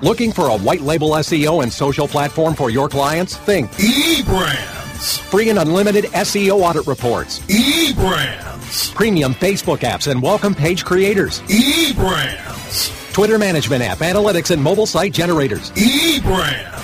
Looking 0.00 0.30
for 0.32 0.50
a 0.50 0.56
white 0.56 0.82
label 0.82 1.10
SEO 1.10 1.64
and 1.64 1.72
social 1.72 2.06
platform 2.06 2.54
for 2.54 2.70
your 2.70 2.88
clients? 2.88 3.36
Think 3.36 3.68
eBrands. 3.72 5.18
Free 5.22 5.50
and 5.50 5.58
unlimited 5.58 6.04
SEO 6.04 6.60
audit 6.62 6.86
reports. 6.86 7.40
eBrands. 7.48 8.94
Premium 8.94 9.34
Facebook 9.34 9.78
apps 9.78 10.08
and 10.08 10.22
welcome 10.22 10.54
page 10.54 10.84
creators. 10.84 11.40
eBrands. 11.48 13.12
Twitter 13.12 13.38
management 13.40 13.82
app, 13.82 13.98
analytics, 13.98 14.52
and 14.52 14.62
mobile 14.62 14.86
site 14.86 15.12
generators. 15.12 15.72
eBrands. 15.72 16.83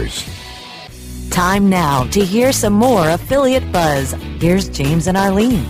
Time 1.29 1.69
now 1.69 2.03
to 2.05 2.25
hear 2.25 2.51
some 2.51 2.73
more 2.73 3.09
affiliate 3.09 3.71
buzz. 3.71 4.13
Here's 4.39 4.67
James 4.67 5.07
and 5.07 5.17
Arlene. 5.17 5.65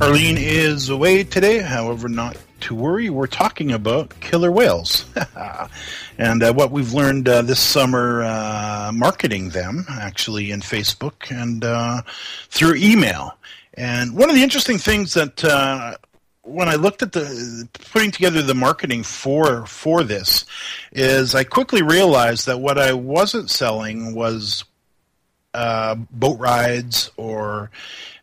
Arlene 0.00 0.38
is 0.38 0.88
away 0.88 1.24
today, 1.24 1.58
however, 1.58 2.08
not 2.08 2.36
to 2.60 2.74
worry. 2.74 3.10
We're 3.10 3.26
talking 3.26 3.72
about 3.72 4.18
killer 4.20 4.50
whales 4.50 5.04
and 6.18 6.42
uh, 6.42 6.52
what 6.52 6.70
we've 6.70 6.92
learned 6.92 7.28
uh, 7.28 7.42
this 7.42 7.60
summer 7.60 8.22
uh, 8.22 8.92
marketing 8.94 9.50
them, 9.50 9.84
actually, 9.90 10.52
in 10.52 10.60
Facebook 10.60 11.30
and 11.30 11.64
uh, 11.64 12.02
through 12.48 12.76
email. 12.76 13.36
And 13.74 14.14
one 14.14 14.30
of 14.30 14.36
the 14.36 14.42
interesting 14.42 14.78
things 14.78 15.14
that 15.14 15.44
uh, 15.44 15.96
when 16.50 16.68
I 16.68 16.74
looked 16.74 17.02
at 17.02 17.12
the 17.12 17.68
putting 17.92 18.10
together 18.10 18.42
the 18.42 18.54
marketing 18.54 19.02
for 19.02 19.66
for 19.66 20.02
this 20.02 20.44
is 20.92 21.34
I 21.34 21.44
quickly 21.44 21.82
realized 21.82 22.46
that 22.46 22.60
what 22.60 22.78
I 22.78 22.92
wasn't 22.92 23.50
selling 23.50 24.14
was 24.14 24.64
uh, 25.54 25.94
boat 25.94 26.38
rides 26.38 27.10
or 27.16 27.70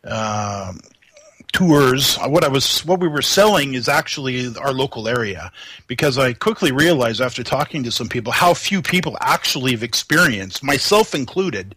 uh, 0.04 0.74
tours. 1.54 2.18
What 2.18 2.44
I 2.44 2.50
was 2.50 2.86
what 2.86 3.00
we 3.00 3.08
were 3.08 3.22
selling 3.22 3.74
is 3.74 3.88
actually 3.88 4.56
our 4.58 4.74
local 4.74 5.08
area 5.08 5.52
because 5.88 6.18
I 6.18 6.34
quickly 6.34 6.72
realized 6.72 7.22
after 7.22 7.44
talking 7.44 7.84
to 7.84 7.92
some 7.92 8.10
people 8.10 8.32
how 8.32 8.54
few 8.54 8.82
people 8.82 9.18
actually 9.22 9.72
have 9.72 9.84
experienced, 9.84 10.64
myself 10.64 11.16
included, 11.16 11.76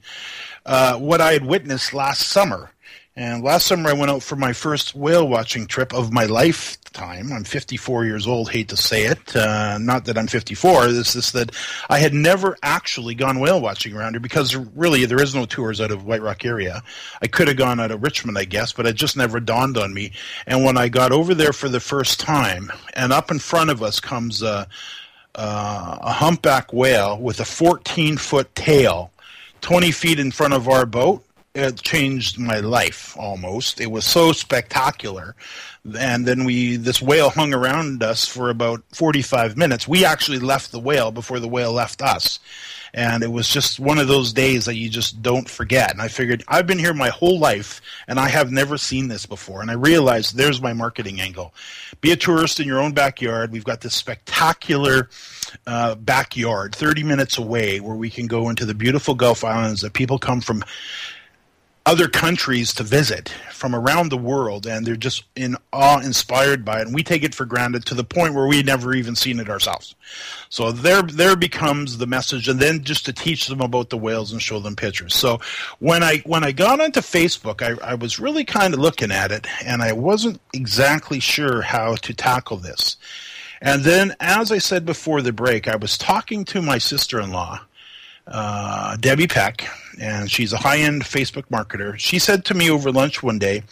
uh, 0.66 0.98
what 0.98 1.20
I 1.20 1.32
had 1.32 1.44
witnessed 1.44 1.94
last 1.94 2.28
summer 2.28 2.70
and 3.16 3.42
last 3.42 3.66
summer 3.66 3.90
I 3.90 3.94
went 3.94 4.10
out 4.10 4.22
for 4.22 4.36
my 4.36 4.52
first 4.52 4.94
whale 4.94 5.26
watching 5.26 5.66
trip 5.66 5.92
of 5.92 6.12
my 6.12 6.26
lifetime. 6.26 7.32
I'm 7.32 7.42
54 7.42 8.04
years 8.04 8.26
old, 8.26 8.50
hate 8.50 8.68
to 8.68 8.76
say 8.76 9.06
it. 9.06 9.34
Uh, 9.34 9.78
not 9.78 10.04
that 10.04 10.16
I'm 10.16 10.28
54, 10.28 10.86
it's 10.88 11.14
just 11.14 11.32
that 11.32 11.50
I 11.88 11.98
had 11.98 12.14
never 12.14 12.56
actually 12.62 13.16
gone 13.16 13.40
whale 13.40 13.60
watching 13.60 13.94
around 13.94 14.14
here 14.14 14.20
because 14.20 14.54
really 14.54 15.06
there 15.06 15.20
is 15.20 15.34
no 15.34 15.44
tours 15.44 15.80
out 15.80 15.90
of 15.90 16.04
White 16.04 16.22
Rock 16.22 16.44
area. 16.44 16.82
I 17.20 17.26
could 17.26 17.48
have 17.48 17.56
gone 17.56 17.80
out 17.80 17.90
of 17.90 18.02
Richmond, 18.02 18.38
I 18.38 18.44
guess, 18.44 18.72
but 18.72 18.86
it 18.86 18.94
just 18.94 19.16
never 19.16 19.40
dawned 19.40 19.76
on 19.76 19.92
me. 19.92 20.12
And 20.46 20.64
when 20.64 20.78
I 20.78 20.88
got 20.88 21.10
over 21.10 21.34
there 21.34 21.52
for 21.52 21.68
the 21.68 21.80
first 21.80 22.20
time, 22.20 22.70
and 22.94 23.12
up 23.12 23.30
in 23.30 23.40
front 23.40 23.70
of 23.70 23.82
us 23.82 23.98
comes 23.98 24.40
a, 24.40 24.68
a 25.34 26.12
humpback 26.12 26.72
whale 26.72 27.18
with 27.18 27.40
a 27.40 27.44
14 27.44 28.16
foot 28.18 28.54
tail, 28.54 29.10
20 29.62 29.90
feet 29.90 30.20
in 30.20 30.30
front 30.30 30.54
of 30.54 30.68
our 30.68 30.86
boat 30.86 31.24
it 31.54 31.82
changed 31.82 32.38
my 32.38 32.60
life 32.60 33.16
almost. 33.18 33.80
It 33.80 33.90
was 33.90 34.04
so 34.04 34.32
spectacular. 34.32 35.34
And 35.98 36.26
then 36.26 36.44
we 36.44 36.76
this 36.76 37.02
whale 37.02 37.30
hung 37.30 37.52
around 37.52 38.02
us 38.02 38.24
for 38.26 38.50
about 38.50 38.82
45 38.92 39.56
minutes. 39.56 39.88
We 39.88 40.04
actually 40.04 40.38
left 40.38 40.70
the 40.70 40.78
whale 40.78 41.10
before 41.10 41.40
the 41.40 41.48
whale 41.48 41.72
left 41.72 42.02
us. 42.02 42.38
And 42.92 43.22
it 43.22 43.30
was 43.30 43.48
just 43.48 43.78
one 43.78 43.98
of 43.98 44.08
those 44.08 44.32
days 44.32 44.64
that 44.64 44.74
you 44.74 44.88
just 44.88 45.22
don't 45.22 45.48
forget. 45.48 45.92
And 45.92 46.02
I 46.02 46.08
figured 46.08 46.44
I've 46.48 46.66
been 46.66 46.78
here 46.78 46.94
my 46.94 47.08
whole 47.08 47.38
life 47.38 47.80
and 48.08 48.18
I 48.18 48.28
have 48.28 48.50
never 48.50 48.76
seen 48.76 49.08
this 49.08 49.26
before. 49.26 49.62
And 49.62 49.70
I 49.70 49.74
realized 49.74 50.36
there's 50.36 50.60
my 50.60 50.72
marketing 50.72 51.20
angle. 51.20 51.54
Be 52.00 52.10
a 52.12 52.16
tourist 52.16 52.60
in 52.60 52.66
your 52.66 52.80
own 52.80 52.92
backyard. 52.92 53.52
We've 53.52 53.64
got 53.64 53.80
this 53.80 53.94
spectacular 53.94 55.08
uh, 55.66 55.94
backyard 55.96 56.74
30 56.74 57.04
minutes 57.04 57.38
away 57.38 57.80
where 57.80 57.96
we 57.96 58.10
can 58.10 58.26
go 58.26 58.50
into 58.50 58.66
the 58.66 58.74
beautiful 58.74 59.14
Gulf 59.14 59.44
Islands 59.44 59.80
that 59.82 59.92
people 59.92 60.18
come 60.18 60.40
from 60.40 60.64
other 61.86 62.08
countries 62.08 62.74
to 62.74 62.82
visit 62.82 63.30
from 63.52 63.74
around 63.74 64.10
the 64.10 64.16
world, 64.16 64.66
and 64.66 64.86
they're 64.86 64.96
just 64.96 65.24
in 65.34 65.56
awe 65.72 65.98
inspired 66.00 66.64
by 66.64 66.80
it. 66.80 66.86
And 66.86 66.94
we 66.94 67.02
take 67.02 67.24
it 67.24 67.34
for 67.34 67.46
granted 67.46 67.86
to 67.86 67.94
the 67.94 68.04
point 68.04 68.34
where 68.34 68.46
we 68.46 68.62
never 68.62 68.94
even 68.94 69.16
seen 69.16 69.40
it 69.40 69.48
ourselves. 69.48 69.94
So 70.50 70.72
there, 70.72 71.02
there 71.02 71.36
becomes 71.36 71.98
the 71.98 72.06
message, 72.06 72.48
and 72.48 72.60
then 72.60 72.84
just 72.84 73.06
to 73.06 73.12
teach 73.12 73.46
them 73.46 73.60
about 73.60 73.90
the 73.90 73.98
whales 73.98 74.32
and 74.32 74.42
show 74.42 74.60
them 74.60 74.76
pictures. 74.76 75.14
So 75.14 75.40
when 75.78 76.02
I 76.02 76.18
when 76.18 76.44
I 76.44 76.52
got 76.52 76.80
onto 76.80 77.00
Facebook, 77.00 77.62
I, 77.62 77.80
I 77.84 77.94
was 77.94 78.20
really 78.20 78.44
kind 78.44 78.74
of 78.74 78.80
looking 78.80 79.10
at 79.10 79.32
it, 79.32 79.46
and 79.64 79.82
I 79.82 79.92
wasn't 79.92 80.40
exactly 80.52 81.20
sure 81.20 81.62
how 81.62 81.94
to 81.96 82.14
tackle 82.14 82.58
this. 82.58 82.96
And 83.62 83.84
then, 83.84 84.16
as 84.20 84.50
I 84.50 84.58
said 84.58 84.86
before 84.86 85.20
the 85.20 85.32
break, 85.32 85.68
I 85.68 85.76
was 85.76 85.98
talking 85.98 86.44
to 86.46 86.62
my 86.62 86.78
sister 86.78 87.20
in 87.20 87.30
law 87.30 87.60
uh, 88.30 88.96
Debbie 88.96 89.26
Peck, 89.26 89.68
and 90.00 90.30
she's 90.30 90.52
a 90.52 90.56
high-end 90.56 91.02
Facebook 91.02 91.44
marketer. 91.50 91.98
She 91.98 92.18
said 92.18 92.44
to 92.46 92.54
me 92.54 92.70
over 92.70 92.92
lunch 92.92 93.22
one 93.22 93.38
day, 93.38 93.62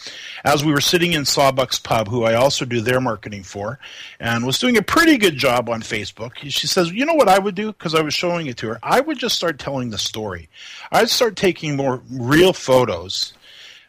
as 0.45 0.65
we 0.65 0.73
were 0.73 0.81
sitting 0.81 1.13
in 1.13 1.23
Sawbuck's 1.23 1.79
Pub, 1.79 2.09
who 2.09 2.25
I 2.25 2.35
also 2.35 2.65
do 2.65 2.81
their 2.81 3.01
marketing 3.01 3.45
for, 3.45 3.79
and 4.19 4.45
was 4.45 4.59
doing 4.59 4.77
a 4.77 4.83
pretty 4.83 5.17
good 5.17 5.37
job 5.37 5.69
on 5.69 5.81
Facebook. 5.81 6.33
She 6.37 6.67
says, 6.67 6.91
"You 6.91 7.07
know 7.07 7.15
what 7.15 7.29
I 7.29 7.39
would 7.39 7.55
do?" 7.55 7.69
Because 7.69 7.95
I 7.95 8.03
was 8.03 8.15
showing 8.15 8.47
it 8.49 8.57
to 8.59 8.69
her. 8.69 8.79
I 8.83 9.01
would 9.01 9.19
just 9.19 9.37
start 9.37 9.59
telling 9.59 9.91
the 9.91 9.99
story. 9.99 10.49
I'd 10.91 11.11
start 11.11 11.37
taking 11.37 11.77
more 11.77 12.03
real 12.11 12.53
photos 12.53 13.33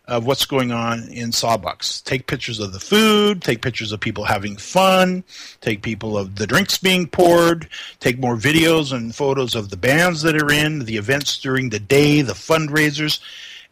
of 0.10 0.26
what's 0.26 0.46
going 0.46 0.72
on 0.72 1.08
in 1.10 1.30
Sawbucks. 1.30 2.04
Take 2.04 2.26
pictures 2.26 2.60
of 2.60 2.74
the 2.74 2.80
food, 2.80 3.44
take 3.44 3.62
pictures 3.62 3.92
of 3.92 4.00
people 4.00 4.24
having 4.26 4.58
fun, 4.58 5.24
take 5.62 5.84
people 5.84 6.18
of 6.18 6.36
the 6.36 6.48
drinks 6.48 6.80
being 6.80 7.08
poured, 7.08 7.70
take 8.00 8.18
more 8.18 8.36
videos 8.36 8.92
and 8.92 9.16
photos 9.16 9.54
of 9.54 9.70
the 9.70 9.78
bands 9.78 10.24
that 10.24 10.36
are 10.42 10.52
in, 10.52 10.80
the 10.86 10.98
events 10.98 11.40
during 11.40 11.70
the 11.70 11.80
day, 11.80 12.22
the 12.22 12.34
fundraisers, 12.34 13.20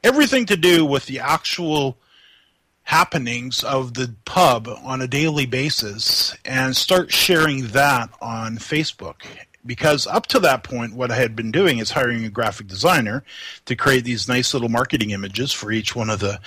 everything 0.04 0.46
to 0.46 0.56
do 0.56 0.86
with 0.86 1.08
the 1.08 1.20
actual 1.20 1.98
happenings 2.84 3.64
of 3.64 3.96
the 3.96 4.14
pub 4.24 4.70
on 4.84 5.02
a 5.02 5.08
daily 5.08 5.46
basis 5.46 6.38
and 6.46 6.74
start 6.74 7.12
sharing 7.12 7.68
that 7.68 8.10
on 8.22 8.58
Facebook 8.58 9.24
because 9.68 10.08
up 10.08 10.26
to 10.28 10.40
that 10.40 10.64
point, 10.64 10.96
what 10.96 11.12
I 11.12 11.16
had 11.16 11.36
been 11.36 11.52
doing 11.52 11.80
is 11.80 11.92
hiring 11.92 12.26
a 12.26 12.30
graphic 12.30 12.68
designer 12.68 13.24
to 13.66 13.76
create 13.76 14.06
these 14.06 14.28
nice 14.28 14.54
little 14.54 14.70
marketing 14.70 15.12
images 15.12 15.52
for 15.52 15.72
each 15.72 15.96
one 15.96 16.10
of 16.10 16.20
the 16.20 16.40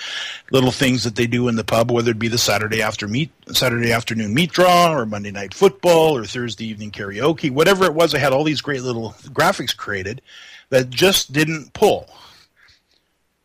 little 0.50 0.72
things 0.72 1.04
that 1.04 1.14
they 1.14 1.26
do 1.26 1.46
in 1.46 1.56
the 1.56 1.64
pub, 1.64 1.92
whether 1.92 2.11
it 2.11 2.18
be 2.18 2.28
the 2.28 2.38
Saturday 2.38 2.83
after 2.83 3.06
meet, 3.06 3.30
Saturday 3.52 3.92
afternoon 3.92 4.35
meat 4.35 4.50
draw, 4.50 4.92
or 4.92 5.06
Monday 5.06 5.30
night 5.30 5.54
football, 5.54 6.16
or 6.16 6.24
Thursday 6.24 6.66
evening 6.66 6.90
karaoke, 6.90 7.50
whatever 7.50 7.85
it 7.85 7.94
was. 7.94 8.14
I 8.14 8.18
had 8.18 8.33
all 8.33 8.44
these 8.44 8.62
great 8.62 8.83
little 8.83 9.11
graphics 9.28 9.76
created 9.76 10.22
that 10.70 10.90
just 10.90 11.33
didn't 11.33 11.72
pull. 11.74 12.09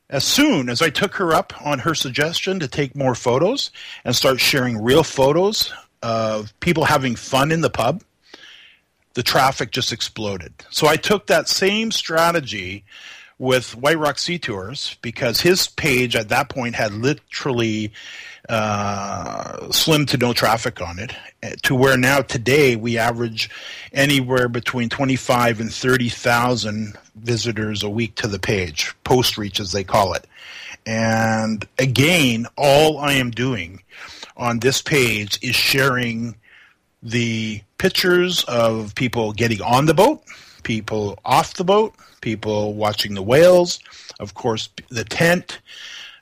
As 0.09 0.23
soon 0.23 0.69
as 0.69 0.81
I 0.81 0.89
took 0.89 1.15
her 1.15 1.33
up 1.33 1.53
on 1.65 1.79
her 1.79 1.95
suggestion 1.95 2.59
to 2.59 2.67
take 2.67 2.95
more 2.95 3.15
photos 3.15 3.71
and 4.05 4.15
start 4.15 4.39
sharing 4.39 4.81
real 4.81 5.03
photos 5.03 5.73
of 6.03 6.57
people 6.59 6.85
having 6.85 7.15
fun 7.15 7.51
in 7.51 7.61
the 7.61 7.69
pub 7.69 8.03
the 9.15 9.23
traffic 9.23 9.71
just 9.71 9.91
exploded. 9.91 10.53
So 10.69 10.87
I 10.87 10.97
took 10.97 11.27
that 11.27 11.49
same 11.49 11.91
strategy 11.91 12.83
with 13.37 13.75
White 13.75 13.97
Rock 13.97 14.19
Sea 14.19 14.37
Tours 14.37 14.97
because 15.01 15.41
his 15.41 15.67
page 15.67 16.15
at 16.15 16.29
that 16.29 16.49
point 16.49 16.75
had 16.75 16.93
literally 16.93 17.91
uh, 18.47 19.71
slim 19.71 20.05
to 20.05 20.17
no 20.17 20.33
traffic 20.33 20.81
on 20.81 20.99
it, 20.99 21.13
eh, 21.43 21.55
to 21.63 21.75
where 21.75 21.97
now 21.97 22.21
today 22.21 22.75
we 22.75 22.97
average 22.97 23.49
anywhere 23.91 24.47
between 24.47 24.89
25 24.89 25.59
and 25.59 25.73
30,000 25.73 26.97
visitors 27.15 27.83
a 27.83 27.89
week 27.89 28.15
to 28.15 28.27
the 28.27 28.39
page, 28.39 28.93
post 29.03 29.37
reach 29.37 29.59
as 29.59 29.71
they 29.71 29.83
call 29.83 30.13
it. 30.13 30.27
And 30.85 31.67
again, 31.79 32.45
all 32.57 32.99
I 32.99 33.13
am 33.13 33.31
doing 33.31 33.81
on 34.37 34.59
this 34.59 34.81
page 34.81 35.39
is 35.41 35.55
sharing 35.55 36.35
the 37.01 37.61
pictures 37.77 38.43
of 38.45 38.95
people 38.95 39.33
getting 39.33 39.61
on 39.61 39.85
the 39.85 39.93
boat, 39.93 40.23
people 40.63 41.19
off 41.25 41.53
the 41.55 41.63
boat, 41.63 41.95
people 42.21 42.73
watching 42.73 43.13
the 43.13 43.21
whales, 43.21 43.79
of 44.19 44.33
course, 44.33 44.69
the 44.89 45.03
tent. 45.03 45.59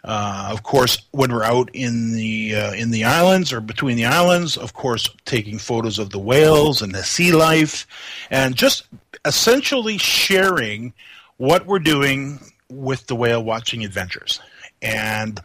Uh, 0.03 0.49
of 0.51 0.63
course, 0.63 0.97
when 1.11 1.31
we're 1.31 1.45
out 1.45 1.69
in 1.73 2.11
the 2.13 2.53
uh, 2.53 2.73
in 2.73 2.91
the 2.91 3.05
islands 3.05 3.53
or 3.53 3.61
between 3.61 3.95
the 3.95 4.03
islands, 4.03 4.57
of 4.57 4.73
course, 4.73 5.07
taking 5.23 5.57
photos 5.57 5.97
of 5.97 6.09
the 6.09 6.19
whales 6.19 6.81
and 6.81 6.93
the 6.93 7.03
sea 7.03 7.31
life, 7.31 7.87
and 8.29 8.55
just 8.55 8.85
essentially 9.23 9.97
sharing 9.97 10.91
what 11.37 11.65
we're 11.65 11.79
doing 11.79 12.37
with 12.69 13.07
the 13.07 13.15
whale 13.15 13.41
watching 13.41 13.85
adventures, 13.85 14.41
and 14.81 15.39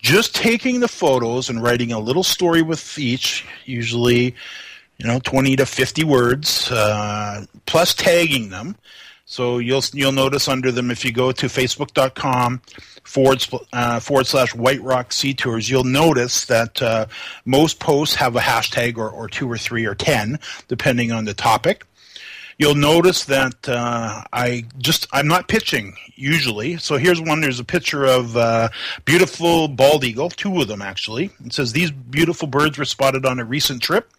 just 0.00 0.32
taking 0.32 0.78
the 0.78 0.86
photos 0.86 1.50
and 1.50 1.60
writing 1.60 1.90
a 1.90 1.98
little 1.98 2.22
story 2.22 2.62
with 2.62 2.98
each, 2.98 3.44
usually 3.64 4.32
you 4.98 5.06
know, 5.06 5.20
20 5.20 5.56
to 5.56 5.66
50 5.66 6.04
words, 6.04 6.70
uh, 6.70 7.46
plus 7.66 7.94
tagging 7.94 8.50
them. 8.50 8.76
So 9.24 9.58
you'll 9.58 9.82
you'll 9.92 10.12
notice 10.12 10.48
under 10.48 10.72
them 10.72 10.90
if 10.90 11.04
you 11.04 11.12
go 11.12 11.32
to 11.32 11.46
facebook.com 11.46 12.62
forward 13.04 13.46
uh, 13.74 14.00
forward 14.00 14.26
slash 14.26 14.54
White 14.54 14.82
Rock 14.82 15.12
Sea 15.12 15.34
Tours, 15.34 15.68
you'll 15.68 15.84
notice 15.84 16.46
that 16.46 16.80
uh, 16.80 17.06
most 17.44 17.78
posts 17.78 18.14
have 18.16 18.36
a 18.36 18.40
hashtag 18.40 18.96
or, 18.96 19.10
or 19.10 19.28
two 19.28 19.50
or 19.50 19.58
three 19.58 19.84
or 19.84 19.94
ten, 19.94 20.38
depending 20.68 21.12
on 21.12 21.26
the 21.26 21.34
topic. 21.34 21.84
You'll 22.58 22.74
notice 22.74 23.26
that 23.26 23.68
uh, 23.68 24.22
I 24.32 24.64
just 24.78 25.06
I'm 25.12 25.28
not 25.28 25.46
pitching 25.46 25.94
usually. 26.14 26.78
So 26.78 26.96
here's 26.96 27.20
one. 27.20 27.40
There's 27.40 27.60
a 27.60 27.64
picture 27.64 28.04
of 28.04 28.36
uh, 28.36 28.70
beautiful 29.04 29.68
bald 29.68 30.04
eagle, 30.04 30.30
two 30.30 30.60
of 30.60 30.68
them 30.68 30.82
actually. 30.82 31.30
It 31.44 31.52
says 31.52 31.72
these 31.72 31.90
beautiful 31.90 32.48
birds 32.48 32.78
were 32.78 32.84
spotted 32.84 33.26
on 33.26 33.38
a 33.38 33.44
recent 33.44 33.82
trip. 33.82 34.10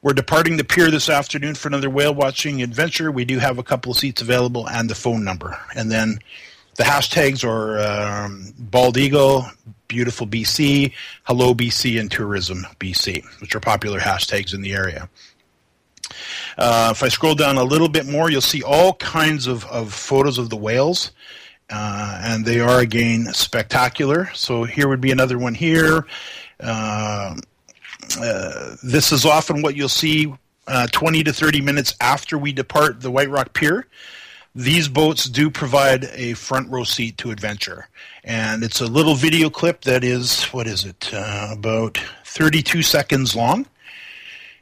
We're 0.00 0.12
departing 0.12 0.56
the 0.56 0.64
pier 0.64 0.92
this 0.92 1.08
afternoon 1.08 1.56
for 1.56 1.66
another 1.66 1.90
whale 1.90 2.14
watching 2.14 2.62
adventure. 2.62 3.10
We 3.10 3.24
do 3.24 3.40
have 3.40 3.58
a 3.58 3.64
couple 3.64 3.90
of 3.90 3.98
seats 3.98 4.22
available 4.22 4.68
and 4.68 4.88
the 4.88 4.94
phone 4.94 5.24
number. 5.24 5.58
And 5.74 5.90
then 5.90 6.20
the 6.76 6.84
hashtags 6.84 7.42
are 7.44 7.80
um, 7.80 8.54
Bald 8.56 8.96
Eagle, 8.96 9.50
Beautiful 9.88 10.26
BC, 10.26 10.92
Hello 11.24 11.52
BC, 11.52 11.98
and 11.98 12.08
Tourism 12.08 12.64
BC, 12.78 13.24
which 13.40 13.56
are 13.56 13.60
popular 13.60 13.98
hashtags 13.98 14.54
in 14.54 14.62
the 14.62 14.72
area. 14.72 15.08
Uh, 16.56 16.90
if 16.92 17.02
I 17.02 17.08
scroll 17.08 17.34
down 17.34 17.56
a 17.56 17.64
little 17.64 17.88
bit 17.88 18.06
more, 18.06 18.30
you'll 18.30 18.40
see 18.40 18.62
all 18.62 18.94
kinds 18.94 19.48
of, 19.48 19.66
of 19.66 19.92
photos 19.92 20.38
of 20.38 20.48
the 20.48 20.56
whales. 20.56 21.10
Uh, 21.70 22.20
and 22.22 22.44
they 22.44 22.60
are 22.60 22.78
again 22.78 23.26
spectacular. 23.32 24.30
So 24.32 24.62
here 24.62 24.86
would 24.86 25.00
be 25.00 25.10
another 25.10 25.38
one 25.38 25.54
here. 25.54 26.06
Uh, 26.60 27.34
uh, 28.16 28.76
this 28.82 29.12
is 29.12 29.24
often 29.24 29.62
what 29.62 29.76
you'll 29.76 29.88
see 29.88 30.32
uh, 30.66 30.86
20 30.88 31.24
to 31.24 31.32
30 31.32 31.60
minutes 31.60 31.94
after 32.00 32.38
we 32.38 32.52
depart 32.52 33.00
the 33.00 33.10
White 33.10 33.30
Rock 33.30 33.52
Pier. 33.52 33.86
These 34.54 34.88
boats 34.88 35.26
do 35.26 35.50
provide 35.50 36.04
a 36.12 36.34
front 36.34 36.70
row 36.70 36.84
seat 36.84 37.18
to 37.18 37.30
adventure. 37.30 37.88
And 38.24 38.62
it's 38.62 38.80
a 38.80 38.86
little 38.86 39.14
video 39.14 39.50
clip 39.50 39.82
that 39.82 40.04
is, 40.04 40.44
what 40.44 40.66
is 40.66 40.84
it, 40.84 41.10
uh, 41.12 41.50
about 41.52 41.98
32 42.24 42.82
seconds 42.82 43.36
long. 43.36 43.66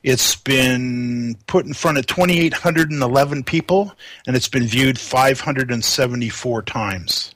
It's 0.03 0.37
been 0.37 1.37
put 1.47 1.67
in 1.67 1.73
front 1.73 1.99
of 1.99 2.07
2,811 2.07 3.43
people, 3.43 3.93
and 4.27 4.37
it's 4.37 4.49
been 4.49 4.65
viewed 4.65 5.01
574 5.01 6.63
times. 6.63 7.35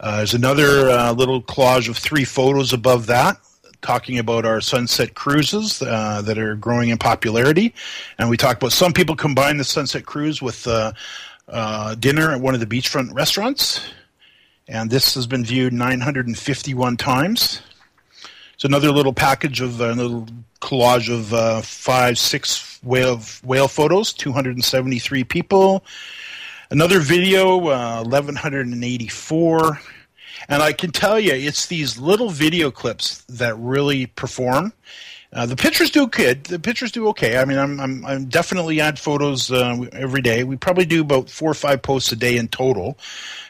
Uh, 0.00 0.16
there's 0.18 0.34
another 0.34 0.90
uh, 0.90 1.12
little 1.12 1.42
collage 1.42 1.88
of 1.88 1.96
three 1.96 2.24
photos 2.24 2.72
above 2.72 3.06
that 3.06 3.38
talking 3.82 4.18
about 4.18 4.44
our 4.44 4.60
sunset 4.60 5.14
cruises 5.14 5.82
uh, 5.82 6.22
that 6.22 6.38
are 6.38 6.54
growing 6.54 6.88
in 6.88 6.98
popularity. 6.98 7.74
And 8.18 8.28
we 8.28 8.36
talk 8.36 8.56
about 8.56 8.72
some 8.72 8.92
people 8.92 9.16
combine 9.16 9.56
the 9.56 9.64
sunset 9.64 10.06
cruise 10.06 10.42
with 10.42 10.66
uh, 10.66 10.92
uh, 11.48 11.94
dinner 11.94 12.30
at 12.32 12.40
one 12.40 12.54
of 12.54 12.60
the 12.60 12.66
beachfront 12.66 13.14
restaurants. 13.14 13.88
And 14.66 14.90
this 14.90 15.14
has 15.14 15.26
been 15.26 15.44
viewed 15.44 15.72
951 15.72 16.96
times. 16.96 17.62
It's 18.54 18.64
another 18.64 18.90
little 18.90 19.12
package 19.12 19.60
of 19.60 19.80
a 19.80 19.92
little 19.92 20.26
collage 20.60 21.12
of 21.12 21.32
uh, 21.32 21.62
five, 21.62 22.18
six 22.18 22.80
whale 22.82 23.20
whale 23.44 23.68
photos, 23.68 24.12
273 24.12 25.24
people. 25.24 25.84
Another 26.70 26.98
video, 26.98 27.56
uh, 27.68 28.02
1184 28.02 29.80
and 30.48 30.62
I 30.62 30.72
can 30.72 30.92
tell 30.92 31.18
you, 31.18 31.32
it's 31.32 31.66
these 31.66 31.98
little 31.98 32.30
video 32.30 32.70
clips 32.70 33.24
that 33.28 33.58
really 33.58 34.06
perform. 34.06 34.72
Uh, 35.30 35.44
the 35.44 35.56
pictures 35.56 35.90
do 35.90 36.06
good. 36.06 36.44
The 36.44 36.58
pictures 36.58 36.90
do 36.90 37.08
okay. 37.08 37.36
I 37.36 37.44
mean, 37.44 37.58
I'm 37.58 37.78
I'm, 37.80 38.06
I'm 38.06 38.24
definitely 38.26 38.80
add 38.80 38.98
photos 38.98 39.50
uh, 39.50 39.84
every 39.92 40.22
day. 40.22 40.42
We 40.42 40.56
probably 40.56 40.86
do 40.86 41.02
about 41.02 41.28
four 41.28 41.50
or 41.50 41.54
five 41.54 41.82
posts 41.82 42.12
a 42.12 42.16
day 42.16 42.38
in 42.38 42.48
total, 42.48 42.96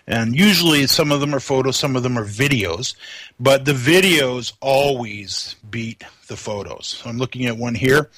and 0.05 0.35
usually 0.35 0.89
some 0.89 1.13
of 1.13 1.21
them 1.21 1.35
are 1.35 1.41
photos, 1.41 1.77
some 1.77 1.95
of 1.95 2.03
them 2.03 2.19
are 2.19 2.25
videos. 2.25 2.97
But 3.39 3.65
the 3.65 3.75
videos 3.75 4.55
always 4.61 5.55
beat 5.71 6.03
the 6.27 6.37
photos. 6.37 7.01
I'm 7.07 7.19
looking 7.19 7.47
at 7.47 7.57
one 7.57 7.77
here, 7.77 8.11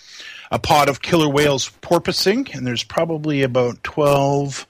a 0.50 0.59
pod 0.59 0.88
of 0.88 1.02
killer 1.02 1.28
whales 1.28 1.70
porpoising, 1.83 2.54
and 2.54 2.66
there's 2.66 2.83
probably 2.83 3.42
about 3.42 3.85
twelve 3.85 4.66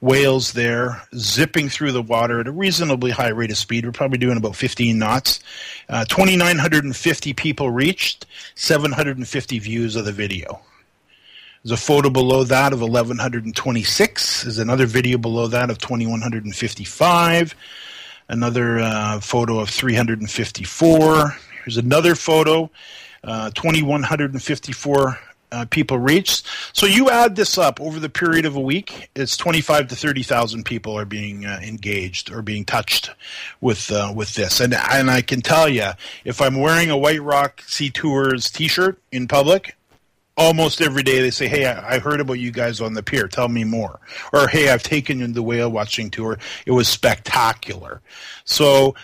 whales 0.00 0.52
there 0.52 1.02
zipping 1.16 1.68
through 1.68 1.92
the 1.92 2.02
water 2.02 2.40
at 2.40 2.46
a 2.46 2.52
reasonably 2.52 3.10
high 3.10 3.28
rate 3.28 3.50
of 3.50 3.58
speed. 3.58 3.84
We're 3.84 3.92
probably 3.92 4.18
doing 4.18 4.36
about 4.36 4.56
15 4.56 4.98
knots. 4.98 5.40
Uh, 5.88 6.04
2,950 6.04 7.32
people 7.32 7.70
reached, 7.70 8.26
750 8.54 9.58
views 9.58 9.96
of 9.96 10.04
the 10.04 10.12
video. 10.12 10.60
There's 11.62 11.80
a 11.80 11.82
photo 11.82 12.10
below 12.10 12.44
that 12.44 12.72
of 12.72 12.80
1,126. 12.80 14.42
There's 14.42 14.58
another 14.58 14.86
video 14.86 15.18
below 15.18 15.48
that 15.48 15.70
of 15.70 15.78
2,155. 15.78 17.54
Another 18.28 18.78
uh, 18.78 19.20
photo 19.20 19.58
of 19.58 19.70
354. 19.70 21.36
Here's 21.64 21.76
another 21.76 22.14
photo, 22.14 22.70
uh, 23.24 23.50
2,154 23.50 25.18
uh, 25.56 25.64
people 25.66 25.98
reached. 25.98 26.46
So 26.72 26.86
you 26.86 27.10
add 27.10 27.36
this 27.36 27.56
up 27.56 27.80
over 27.80 27.98
the 27.98 28.08
period 28.08 28.44
of 28.44 28.56
a 28.56 28.60
week, 28.60 29.10
it's 29.14 29.36
25 29.36 29.88
to 29.88 29.96
30,000 29.96 30.64
people 30.64 30.98
are 30.98 31.04
being 31.04 31.46
uh, 31.46 31.60
engaged 31.62 32.30
or 32.30 32.42
being 32.42 32.64
touched 32.64 33.10
with 33.60 33.90
uh, 33.90 34.12
with 34.14 34.34
this. 34.34 34.60
And 34.60 34.74
and 34.74 35.10
I 35.10 35.22
can 35.22 35.40
tell 35.40 35.68
you, 35.68 35.90
if 36.24 36.40
I'm 36.40 36.60
wearing 36.60 36.90
a 36.90 36.98
White 36.98 37.22
Rock 37.22 37.62
Sea 37.66 37.90
Tours 37.90 38.50
T-shirt 38.50 39.00
in 39.10 39.28
public, 39.28 39.76
almost 40.36 40.80
every 40.80 41.02
day 41.02 41.22
they 41.22 41.30
say, 41.30 41.48
"Hey, 41.48 41.66
I, 41.66 41.94
I 41.94 41.98
heard 41.98 42.20
about 42.20 42.34
you 42.34 42.50
guys 42.50 42.80
on 42.80 42.94
the 42.94 43.02
pier. 43.02 43.28
Tell 43.28 43.48
me 43.48 43.64
more." 43.64 44.00
Or, 44.32 44.48
"Hey, 44.48 44.68
I've 44.68 44.82
taken 44.82 45.32
the 45.32 45.42
whale 45.42 45.70
watching 45.70 46.10
tour. 46.10 46.38
It 46.66 46.72
was 46.72 46.88
spectacular." 46.88 48.02
So 48.44 48.94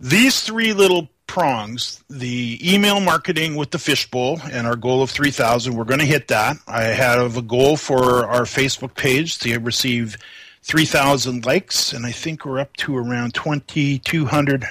these 0.00 0.42
three 0.42 0.72
little 0.72 1.08
prongs 1.26 2.02
the 2.08 2.58
email 2.62 3.00
marketing 3.00 3.54
with 3.54 3.70
the 3.70 3.78
fishbowl 3.78 4.40
and 4.50 4.66
our 4.66 4.76
goal 4.76 5.02
of 5.02 5.10
3000 5.10 5.74
we're 5.74 5.84
going 5.84 6.00
to 6.00 6.06
hit 6.06 6.28
that. 6.28 6.56
I 6.66 6.84
have 6.84 7.36
a 7.36 7.42
goal 7.42 7.76
for 7.76 8.26
our 8.26 8.42
facebook 8.42 8.96
page 8.96 9.38
to 9.40 9.58
receive 9.58 10.16
3000 10.62 11.44
likes 11.44 11.92
and 11.92 12.06
i 12.06 12.12
think 12.12 12.44
we're 12.44 12.60
up 12.60 12.74
to 12.78 12.96
around 12.96 13.34
2200 13.34 14.66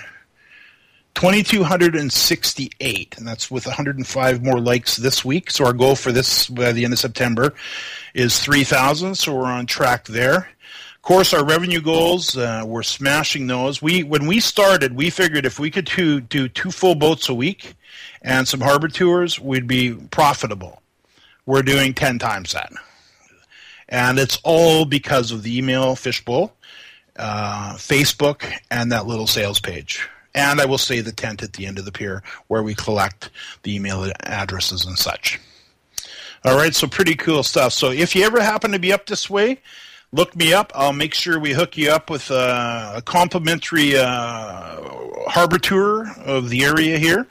2268 1.13 3.18
and 3.18 3.28
that's 3.28 3.50
with 3.50 3.66
105 3.66 4.44
more 4.44 4.60
likes 4.60 4.98
this 4.98 5.26
week. 5.26 5.50
So 5.50 5.66
our 5.66 5.74
goal 5.74 5.96
for 5.96 6.12
this 6.12 6.48
by 6.48 6.72
the 6.72 6.84
end 6.84 6.94
of 6.94 7.00
september 7.00 7.56
is 8.13 8.40
3000 8.40 9.16
so 9.16 9.36
we're 9.36 9.46
on 9.46 9.66
track 9.66 10.06
there 10.06 10.50
course, 11.08 11.34
our 11.34 11.46
revenue 11.46 11.80
goals, 11.80 12.36
uh, 12.36 12.63
we're 12.65 12.84
smashing 12.84 13.48
those. 13.48 13.82
We 13.82 14.04
when 14.04 14.28
we 14.28 14.41
started, 14.41 14.93
we 14.93 15.10
figured 15.10 15.46
if 15.46 15.58
we 15.58 15.72
could 15.72 15.86
do, 15.86 16.20
do 16.20 16.50
two 16.50 16.70
full 16.70 16.96
boats 16.96 17.30
a 17.30 17.34
week 17.34 17.76
and 18.22 18.46
some 18.46 18.60
harbor 18.60 18.89
tours, 18.89 19.39
we'd 19.39 19.67
be 19.67 19.93
profitable. 19.93 20.82
We're 21.46 21.62
doing 21.62 21.93
ten 21.93 22.20
times 22.20 22.52
that, 22.52 22.74
and 23.88 24.20
it's 24.20 24.38
all 24.43 24.84
because 24.84 25.32
of 25.32 25.43
the 25.43 25.58
email 25.58 25.96
fishbowl, 25.96 26.52
uh, 27.15 27.76
Facebook, 27.76 28.43
and 28.70 28.91
that 28.91 29.08
little 29.08 29.28
sales 29.28 29.62
page. 29.62 30.10
And 30.36 30.60
I 30.60 30.65
will 30.65 30.78
say 30.78 31.00
the 31.00 31.13
tent 31.13 31.41
at 31.41 31.54
the 31.54 31.67
end 31.67 31.80
of 31.80 31.86
the 31.86 31.93
pier 31.93 32.22
where 32.48 32.63
we 32.63 32.76
collect 32.76 33.30
the 33.63 33.74
email 33.74 34.12
addresses 34.24 34.86
and 34.86 35.00
such. 35.00 35.39
All 36.43 36.58
right, 36.58 36.76
so 36.76 36.86
pretty 36.86 37.15
cool 37.15 37.43
stuff. 37.43 37.72
So 37.72 37.91
if 37.91 38.13
you 38.13 38.26
ever 38.26 38.41
happen 38.41 38.74
to 38.74 38.80
be 38.80 38.91
up 38.91 39.06
this 39.06 39.30
way, 39.30 39.62
look 40.12 40.36
me 40.36 40.54
up. 40.54 40.72
I'll 40.76 40.93
make 40.93 41.13
sure 41.13 41.39
we 41.39 41.54
hook 41.54 41.78
you 41.78 41.91
up 41.91 42.10
with 42.10 42.30
a, 42.32 43.02
complimentary 43.06 43.96
uh, 43.96 44.82
harbor 45.28 45.60
tour 45.60 46.12
of 46.26 46.50
the 46.50 46.63
area 46.63 46.98
here. 46.98 47.28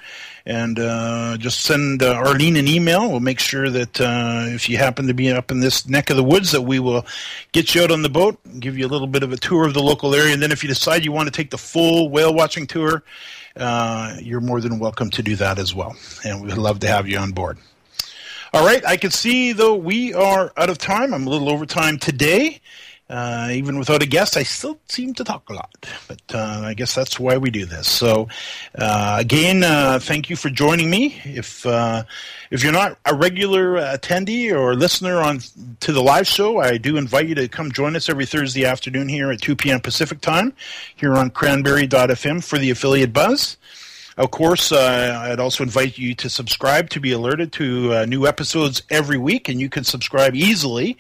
And 0.49 0.79
uh, 0.79 1.37
just 1.39 1.63
send 1.63 2.05
uh, 2.05 2.15
Arlene 2.15 2.55
an 2.55 2.69
email. 2.69 3.11
We'll 3.11 3.19
make 3.19 3.41
sure 3.41 3.69
that 3.69 4.01
uh, 4.01 4.45
if 4.47 4.69
you 4.69 4.77
happen 4.77 5.09
to 5.09 5.15
be 5.15 5.29
up 5.33 5.51
in 5.51 5.59
this 5.59 5.89
neck 5.89 6.09
of 6.09 6.17
the 6.17 6.23
woods, 6.23 6.53
that 6.53 6.63
we 6.63 6.79
will 6.79 7.05
get 7.51 7.75
you 7.75 7.83
out 7.83 7.91
on 7.91 8.03
the 8.03 8.09
boat, 8.09 8.39
give 8.61 8.79
you 8.79 8.87
a 8.87 8.89
little 8.89 9.09
bit 9.09 9.25
of 9.25 9.33
a 9.33 9.37
tour 9.37 9.67
of 9.67 9.75
the 9.75 9.83
local 9.83 10.15
area, 10.15 10.33
and 10.33 10.41
then 10.41 10.53
if 10.53 10.63
you 10.63 10.69
decide 10.69 11.05
you 11.05 11.11
want 11.11 11.27
to 11.27 11.33
take 11.33 11.51
the 11.51 11.59
full 11.59 12.11
whale 12.11 12.33
watching 12.33 12.65
tour, 12.65 13.03
uh, 13.57 14.15
you're 14.21 14.41
more 14.41 14.61
than 14.61 14.79
welcome 14.79 15.11
to 15.11 15.23
do 15.23 15.35
that 15.35 15.59
as 15.59 15.75
well. 15.75 15.97
And 16.25 16.41
we'd 16.41 16.55
love 16.55 16.79
to 16.81 16.87
have 16.87 17.09
you 17.09 17.19
on 17.19 17.33
board. 17.33 17.59
All 18.57 18.65
right, 18.65 18.83
I 18.87 18.97
can 18.97 19.11
see 19.11 19.53
though 19.53 19.75
we 19.75 20.15
are 20.15 20.51
out 20.57 20.71
of 20.71 20.79
time. 20.79 21.13
I'm 21.13 21.27
a 21.27 21.29
little 21.29 21.51
over 21.51 21.67
time 21.67 21.99
today. 21.99 22.63
Uh, 23.11 23.51
even 23.53 23.79
without 23.79 24.03
a 24.03 24.07
guest, 24.07 24.35
I 24.35 24.45
still 24.45 24.79
seem 24.89 25.13
to 25.13 25.25
talk 25.25 25.51
a 25.51 25.53
lot, 25.53 25.87
but 26.09 26.23
uh, 26.33 26.63
I 26.65 26.73
guess 26.73 26.95
that's 26.95 27.21
why 27.21 27.37
we 27.37 27.51
do 27.51 27.67
this. 27.67 27.87
So, 27.87 28.29
uh, 28.79 29.19
again, 29.21 29.63
uh, 29.63 29.99
thank 30.01 30.31
you 30.31 30.37
for 30.37 30.49
joining 30.49 30.89
me. 30.89 31.21
If 31.27 31.67
uh, 31.67 32.05
if 32.51 32.65
you're 32.65 32.73
not 32.73 32.99
a 33.05 33.15
regular 33.15 33.75
attendee 33.75 34.51
or 34.51 34.75
listener 34.75 35.19
on 35.19 35.41
to 35.81 35.93
the 35.93 36.03
live 36.03 36.27
show, 36.27 36.59
I 36.59 36.79
do 36.79 36.97
invite 36.97 37.29
you 37.29 37.35
to 37.35 37.49
come 37.49 37.71
join 37.71 37.95
us 37.95 38.09
every 38.09 38.25
Thursday 38.25 38.65
afternoon 38.65 39.11
here 39.11 39.31
at 39.31 39.43
2 39.43 39.55
p.m. 39.55 39.81
Pacific 39.81 40.23
time 40.23 40.55
here 40.97 41.13
on 41.13 41.29
Cranberry.fm 41.29 42.43
for 42.43 42.57
the 42.59 42.71
affiliate 42.71 43.13
buzz. 43.13 43.59
Of 44.17 44.31
course, 44.31 44.73
uh, 44.73 45.21
I'd 45.25 45.41
also 45.41 45.63
invite 45.63 45.99
you 45.99 46.15
to 46.15 46.31
subscribe 46.31 46.89
to 46.91 47.01
be 47.01 47.13
alerted 47.13 47.53
to 47.55 47.93
uh, 47.93 48.05
new 48.07 48.27
episodes 48.27 48.83
every 48.89 49.19
week, 49.19 49.49
and 49.49 49.61
you 49.61 49.69
can 49.69 49.85
subscribe 49.85 50.35
easily 50.35 50.97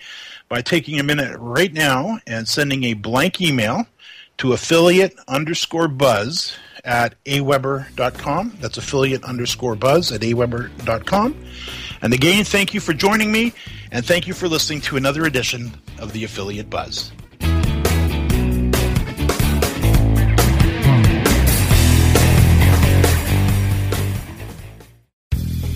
by 0.49 0.61
taking 0.61 1.01
a 1.01 1.03
minute 1.03 1.37
right 1.39 1.73
now 1.73 2.19
and 2.27 2.47
sending 2.47 2.85
a 2.85 2.95
blank 2.95 3.41
email 3.41 3.87
to 4.39 4.53
affiliate 4.53 5.19
underscore 5.29 5.89
buzz 5.89 6.57
at 6.85 7.15
aweber.com. 7.25 8.59
That's 8.61 8.77
affiliate 8.77 9.25
underscore 9.25 9.77
buzz 9.77 10.13
at 10.13 10.21
aweber.com. 10.21 11.45
And 12.03 12.13
again, 12.13 12.45
thank 12.45 12.75
you 12.75 12.81
for 12.81 12.93
joining 12.93 13.33
me, 13.33 13.55
and 13.91 14.05
thank 14.05 14.27
you 14.27 14.35
for 14.35 14.47
listening 14.47 14.83
to 14.83 14.97
another 14.97 15.25
edition 15.25 15.73
of 15.99 16.13
the 16.13 16.25
Affiliate 16.25 16.69
Buzz. 16.69 17.13